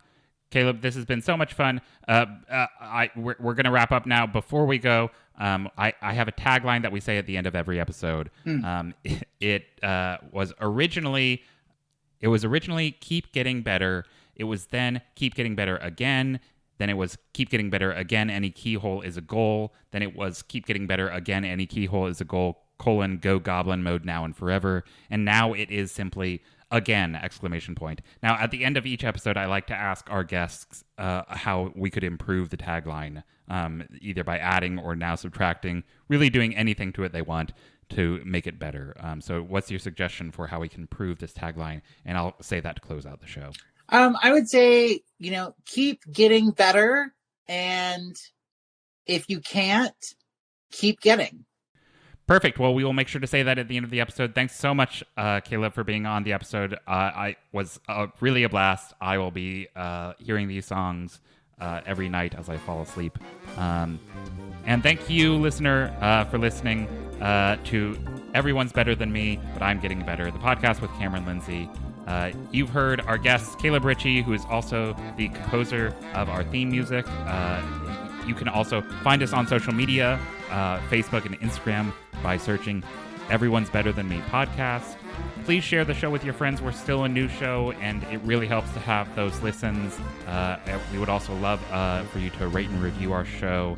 Caleb, 0.53 0.81
this 0.81 0.93
has 0.93 1.03
been 1.03 1.21
so 1.21 1.35
much 1.35 1.53
fun. 1.53 1.81
Uh, 2.07 2.27
uh, 2.47 2.67
I 2.79 3.09
we're, 3.15 3.35
we're 3.39 3.55
going 3.55 3.65
to 3.65 3.71
wrap 3.71 3.91
up 3.91 4.05
now. 4.05 4.27
Before 4.27 4.67
we 4.67 4.77
go, 4.77 5.09
um, 5.39 5.67
I, 5.79 5.93
I 5.99 6.13
have 6.13 6.27
a 6.27 6.31
tagline 6.31 6.83
that 6.83 6.91
we 6.91 6.99
say 6.99 7.17
at 7.17 7.25
the 7.25 7.37
end 7.37 7.47
of 7.47 7.55
every 7.55 7.79
episode. 7.79 8.29
Um, 8.45 8.93
it 9.03 9.27
it 9.39 9.83
uh, 9.83 10.17
was 10.31 10.53
originally 10.61 11.41
it 12.19 12.27
was 12.27 12.45
originally 12.45 12.91
keep 12.91 13.31
getting 13.31 13.63
better. 13.63 14.05
It 14.35 14.43
was 14.43 14.67
then 14.67 15.01
keep 15.15 15.33
getting 15.33 15.55
better 15.55 15.77
again. 15.77 16.39
Then 16.77 16.89
it 16.91 16.97
was 16.97 17.17
keep 17.33 17.49
getting 17.49 17.71
better 17.71 17.91
again. 17.91 18.29
Any 18.29 18.51
keyhole 18.51 19.01
is 19.01 19.17
a 19.17 19.21
goal. 19.21 19.73
Then 19.89 20.03
it 20.03 20.15
was 20.15 20.43
keep 20.43 20.67
getting 20.67 20.85
better 20.85 21.09
again. 21.09 21.45
Any 21.45 21.65
keyhole 21.65 22.05
is 22.05 22.21
a 22.21 22.25
goal. 22.25 22.59
Colon 22.77 23.17
go 23.17 23.39
goblin 23.39 23.81
mode 23.81 24.05
now 24.05 24.23
and 24.23 24.35
forever. 24.35 24.83
And 25.09 25.25
now 25.25 25.53
it 25.53 25.71
is 25.71 25.91
simply 25.91 26.43
again 26.73 27.15
exclamation 27.15 27.75
point. 27.75 28.01
Now 28.21 28.35
at 28.35 28.51
the 28.51 28.65
end 28.65 28.75
of 28.75 28.85
each 28.85 29.05
episode, 29.05 29.37
I 29.37 29.45
like 29.45 29.67
to 29.67 29.75
ask 29.75 30.09
our 30.09 30.25
guests 30.25 30.83
uh, 30.97 31.21
how 31.29 31.71
we 31.75 31.89
could 31.89 32.03
improve 32.03 32.49
the 32.49 32.57
tagline, 32.57 33.23
um, 33.47 33.83
either 34.01 34.25
by 34.25 34.39
adding 34.39 34.79
or 34.79 34.95
now 34.95 35.15
subtracting, 35.15 35.83
really 36.09 36.29
doing 36.29 36.55
anything 36.57 36.91
to 36.93 37.03
it 37.03 37.13
they 37.13 37.21
want 37.21 37.53
to 37.89 38.21
make 38.25 38.47
it 38.47 38.59
better. 38.59 38.95
Um, 38.99 39.21
so, 39.21 39.41
what's 39.41 39.69
your 39.69 39.79
suggestion 39.79 40.31
for 40.31 40.47
how 40.47 40.59
we 40.59 40.67
can 40.67 40.81
improve 40.81 41.19
this 41.19 41.33
tagline? 41.33 41.81
And 42.05 42.17
I'll 42.17 42.35
say 42.41 42.59
that 42.59 42.75
to 42.75 42.81
close 42.81 43.05
out 43.05 43.21
the 43.21 43.27
show. 43.27 43.51
Um, 43.89 44.17
I 44.21 44.31
would 44.31 44.49
say, 44.49 45.01
you 45.19 45.31
know, 45.31 45.55
keep 45.65 46.01
getting 46.11 46.51
better. 46.51 47.13
And 47.47 48.15
if 49.05 49.25
you 49.29 49.39
can't, 49.41 49.93
keep 50.71 51.01
getting. 51.01 51.45
Perfect. 52.25 52.57
Well, 52.57 52.73
we 52.73 52.85
will 52.85 52.93
make 52.93 53.09
sure 53.09 53.19
to 53.19 53.27
say 53.27 53.43
that 53.43 53.59
at 53.59 53.67
the 53.67 53.75
end 53.75 53.83
of 53.83 53.91
the 53.91 53.99
episode. 53.99 54.33
Thanks 54.33 54.57
so 54.57 54.73
much, 54.73 55.03
uh, 55.17 55.41
Caleb, 55.41 55.73
for 55.73 55.83
being 55.83 56.05
on 56.05 56.23
the 56.23 56.31
episode. 56.31 56.73
Uh, 56.73 56.77
I 56.87 57.35
was 57.51 57.81
uh, 57.89 58.07
really 58.21 58.43
a 58.43 58.49
blast. 58.49 58.93
I 59.01 59.17
will 59.17 59.29
be 59.29 59.67
uh, 59.75 60.13
hearing 60.19 60.47
these 60.47 60.65
songs 60.65 61.19
uh, 61.59 61.81
every 61.85 62.07
night 62.07 62.33
as 62.35 62.47
I 62.47 62.55
fall 62.57 62.81
asleep. 62.81 63.17
Um, 63.57 63.99
and 64.65 64.81
thank 64.81 65.09
you, 65.09 65.35
listener, 65.35 65.93
uh, 65.99 66.23
for 66.25 66.37
listening 66.37 66.87
to 67.19 67.97
Everyone's 68.33 68.71
Better 68.71 68.95
Than 68.95 69.11
Me, 69.11 69.39
but 69.53 69.61
I'm 69.61 69.79
Getting 69.81 70.01
Better, 70.05 70.31
the 70.31 70.39
podcast 70.39 70.81
with 70.81 70.91
Cameron 70.93 71.25
Lindsay. 71.25 71.69
You've 72.51 72.69
heard 72.69 73.01
our 73.01 73.17
guest, 73.17 73.59
Caleb 73.59 73.83
Ritchie, 73.83 74.21
who 74.21 74.33
is 74.33 74.45
also 74.49 74.95
the 75.17 75.27
composer 75.29 75.93
of 76.13 76.29
our 76.29 76.43
theme 76.45 76.69
music. 76.71 77.05
You 78.25 78.33
can 78.33 78.47
also 78.47 78.81
find 79.03 79.21
us 79.21 79.33
on 79.33 79.45
social 79.45 79.73
media, 79.73 80.19
Facebook 80.89 81.25
and 81.25 81.39
Instagram, 81.41 81.93
by 82.21 82.37
searching 82.37 82.83
Everyone's 83.29 83.69
Better 83.69 83.91
Than 83.91 84.07
Me 84.09 84.19
podcast. 84.29 84.95
Please 85.45 85.63
share 85.63 85.85
the 85.85 85.93
show 85.93 86.09
with 86.09 86.23
your 86.23 86.33
friends. 86.33 86.61
We're 86.61 86.71
still 86.71 87.03
a 87.03 87.09
new 87.09 87.27
show, 87.27 87.71
and 87.81 88.03
it 88.05 88.17
really 88.23 88.47
helps 88.47 88.71
to 88.73 88.79
have 88.79 89.13
those 89.15 89.39
listens. 89.41 89.97
Uh, 90.27 90.57
we 90.91 90.99
would 90.99 91.09
also 91.09 91.35
love 91.35 91.61
uh, 91.71 92.03
for 92.03 92.19
you 92.19 92.29
to 92.31 92.47
rate 92.47 92.69
and 92.69 92.81
review 92.81 93.13
our 93.13 93.25
show. 93.25 93.77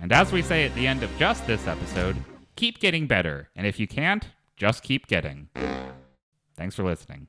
And 0.00 0.12
as 0.12 0.32
we 0.32 0.42
say 0.42 0.64
at 0.64 0.74
the 0.74 0.86
end 0.86 1.02
of 1.02 1.10
just 1.18 1.46
this 1.46 1.66
episode, 1.66 2.16
keep 2.56 2.78
getting 2.78 3.06
better. 3.06 3.48
And 3.56 3.66
if 3.66 3.78
you 3.80 3.86
can't, 3.86 4.28
just 4.56 4.82
keep 4.82 5.06
getting. 5.06 5.48
Thanks 6.56 6.74
for 6.74 6.84
listening. 6.84 7.28